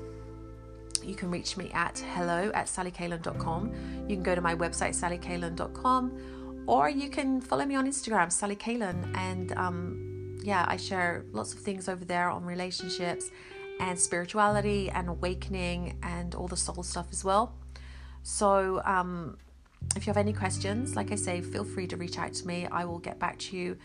You 1.03 1.15
can 1.15 1.31
reach 1.31 1.57
me 1.57 1.71
at 1.73 1.99
hello 2.15 2.51
at 2.55 2.67
sallycalen.com. 2.67 4.07
You 4.09 4.17
can 4.17 4.23
go 4.23 4.35
to 4.35 4.41
my 4.41 4.55
website, 4.55 4.95
sallycalen.com, 4.95 6.65
or 6.67 6.91
you 6.91 7.09
can 7.09 7.41
follow 7.41 7.65
me 7.65 7.75
on 7.75 7.87
Instagram, 7.87 8.31
Sally 8.31 8.57
Calen. 8.57 9.17
And 9.17 9.53
um, 9.53 10.39
yeah, 10.45 10.67
I 10.69 10.77
share 10.77 11.25
lots 11.33 11.55
of 11.55 11.61
things 11.61 11.89
over 11.89 12.05
there 12.05 12.29
on 12.29 12.45
relationships 12.45 13.31
and 13.81 13.99
spirituality 13.99 14.91
and 14.91 15.09
awakening 15.09 15.99
and 16.03 16.35
all 16.35 16.47
the 16.47 16.57
soul 16.57 16.83
stuff 16.83 17.07
as 17.11 17.25
well. 17.25 17.55
So, 18.23 18.83
um, 18.85 19.39
if 19.97 20.07
you 20.07 20.11
have 20.11 20.17
any 20.17 20.33
questions, 20.33 20.95
like 20.97 21.13
I 21.13 21.17
say, 21.17 21.41
feel 21.41 21.65
free 21.65 21.87
to 21.89 21.97
reach 21.97 22.19
out 22.19 22.33
to 22.35 22.47
me. 22.47 22.67
I 22.71 22.85
will 22.85 22.99
get 22.99 23.19
back 23.19 23.39
to 23.41 23.57
you. 23.57 23.77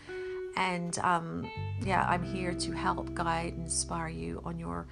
And 0.56 0.98
um, 1.00 1.50
yeah, 1.82 2.06
I'm 2.08 2.22
here 2.22 2.54
to 2.54 2.72
help, 2.72 3.12
guide, 3.14 3.54
inspire 3.54 4.08
you 4.08 4.40
on 4.44 4.58
your 4.58 4.86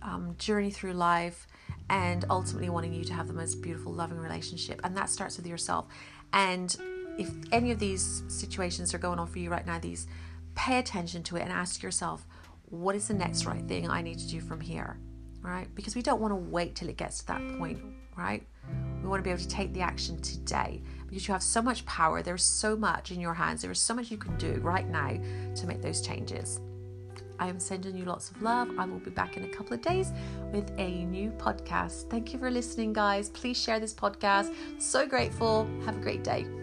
um, 0.00 0.34
journey 0.38 0.70
through 0.70 0.94
life 0.94 1.46
and 1.90 2.24
ultimately 2.30 2.70
wanting 2.70 2.94
you 2.94 3.04
to 3.04 3.12
have 3.12 3.28
the 3.28 3.34
most 3.34 3.60
beautiful, 3.60 3.92
loving 3.92 4.18
relationship. 4.18 4.80
And 4.84 4.96
that 4.96 5.10
starts 5.10 5.36
with 5.36 5.46
yourself. 5.46 5.86
And 6.32 6.74
if 7.18 7.30
any 7.50 7.70
of 7.72 7.78
these 7.78 8.22
situations 8.28 8.94
are 8.94 8.98
going 8.98 9.18
on 9.18 9.26
for 9.26 9.38
you 9.38 9.50
right 9.50 9.66
now, 9.66 9.78
these 9.78 10.06
pay 10.54 10.78
attention 10.78 11.22
to 11.24 11.36
it 11.36 11.42
and 11.42 11.52
ask 11.52 11.82
yourself, 11.82 12.26
what 12.66 12.94
is 12.94 13.08
the 13.08 13.14
next 13.14 13.44
right 13.44 13.66
thing 13.68 13.90
I 13.90 14.00
need 14.00 14.18
to 14.18 14.28
do 14.28 14.40
from 14.40 14.60
here? 14.60 14.98
Right? 15.42 15.68
Because 15.74 15.94
we 15.94 16.02
don't 16.02 16.20
want 16.20 16.32
to 16.32 16.36
wait 16.36 16.74
till 16.74 16.88
it 16.88 16.96
gets 16.96 17.18
to 17.18 17.26
that 17.26 17.58
point, 17.58 17.80
right? 18.16 18.46
We 19.02 19.08
want 19.08 19.20
to 19.20 19.24
be 19.24 19.30
able 19.30 19.42
to 19.42 19.48
take 19.48 19.72
the 19.72 19.80
action 19.80 20.20
today 20.20 20.80
because 21.08 21.26
you 21.26 21.32
have 21.32 21.42
so 21.42 21.60
much 21.60 21.84
power. 21.86 22.22
There's 22.22 22.42
so 22.44 22.76
much 22.76 23.10
in 23.10 23.20
your 23.20 23.34
hands. 23.34 23.62
There 23.62 23.70
is 23.70 23.80
so 23.80 23.94
much 23.94 24.10
you 24.10 24.16
can 24.16 24.36
do 24.36 24.60
right 24.62 24.88
now 24.88 25.10
to 25.54 25.66
make 25.66 25.82
those 25.82 26.00
changes. 26.00 26.60
I 27.38 27.48
am 27.48 27.58
sending 27.58 27.96
you 27.96 28.04
lots 28.04 28.30
of 28.30 28.40
love. 28.40 28.70
I 28.78 28.86
will 28.86 29.00
be 29.00 29.10
back 29.10 29.36
in 29.36 29.44
a 29.44 29.48
couple 29.48 29.74
of 29.74 29.82
days 29.82 30.12
with 30.52 30.70
a 30.78 31.04
new 31.06 31.30
podcast. 31.32 32.08
Thank 32.08 32.32
you 32.32 32.38
for 32.38 32.50
listening, 32.50 32.92
guys. 32.92 33.30
Please 33.30 33.60
share 33.60 33.80
this 33.80 33.92
podcast. 33.92 34.54
So 34.80 35.06
grateful. 35.06 35.68
Have 35.84 35.96
a 35.96 36.00
great 36.00 36.22
day. 36.22 36.61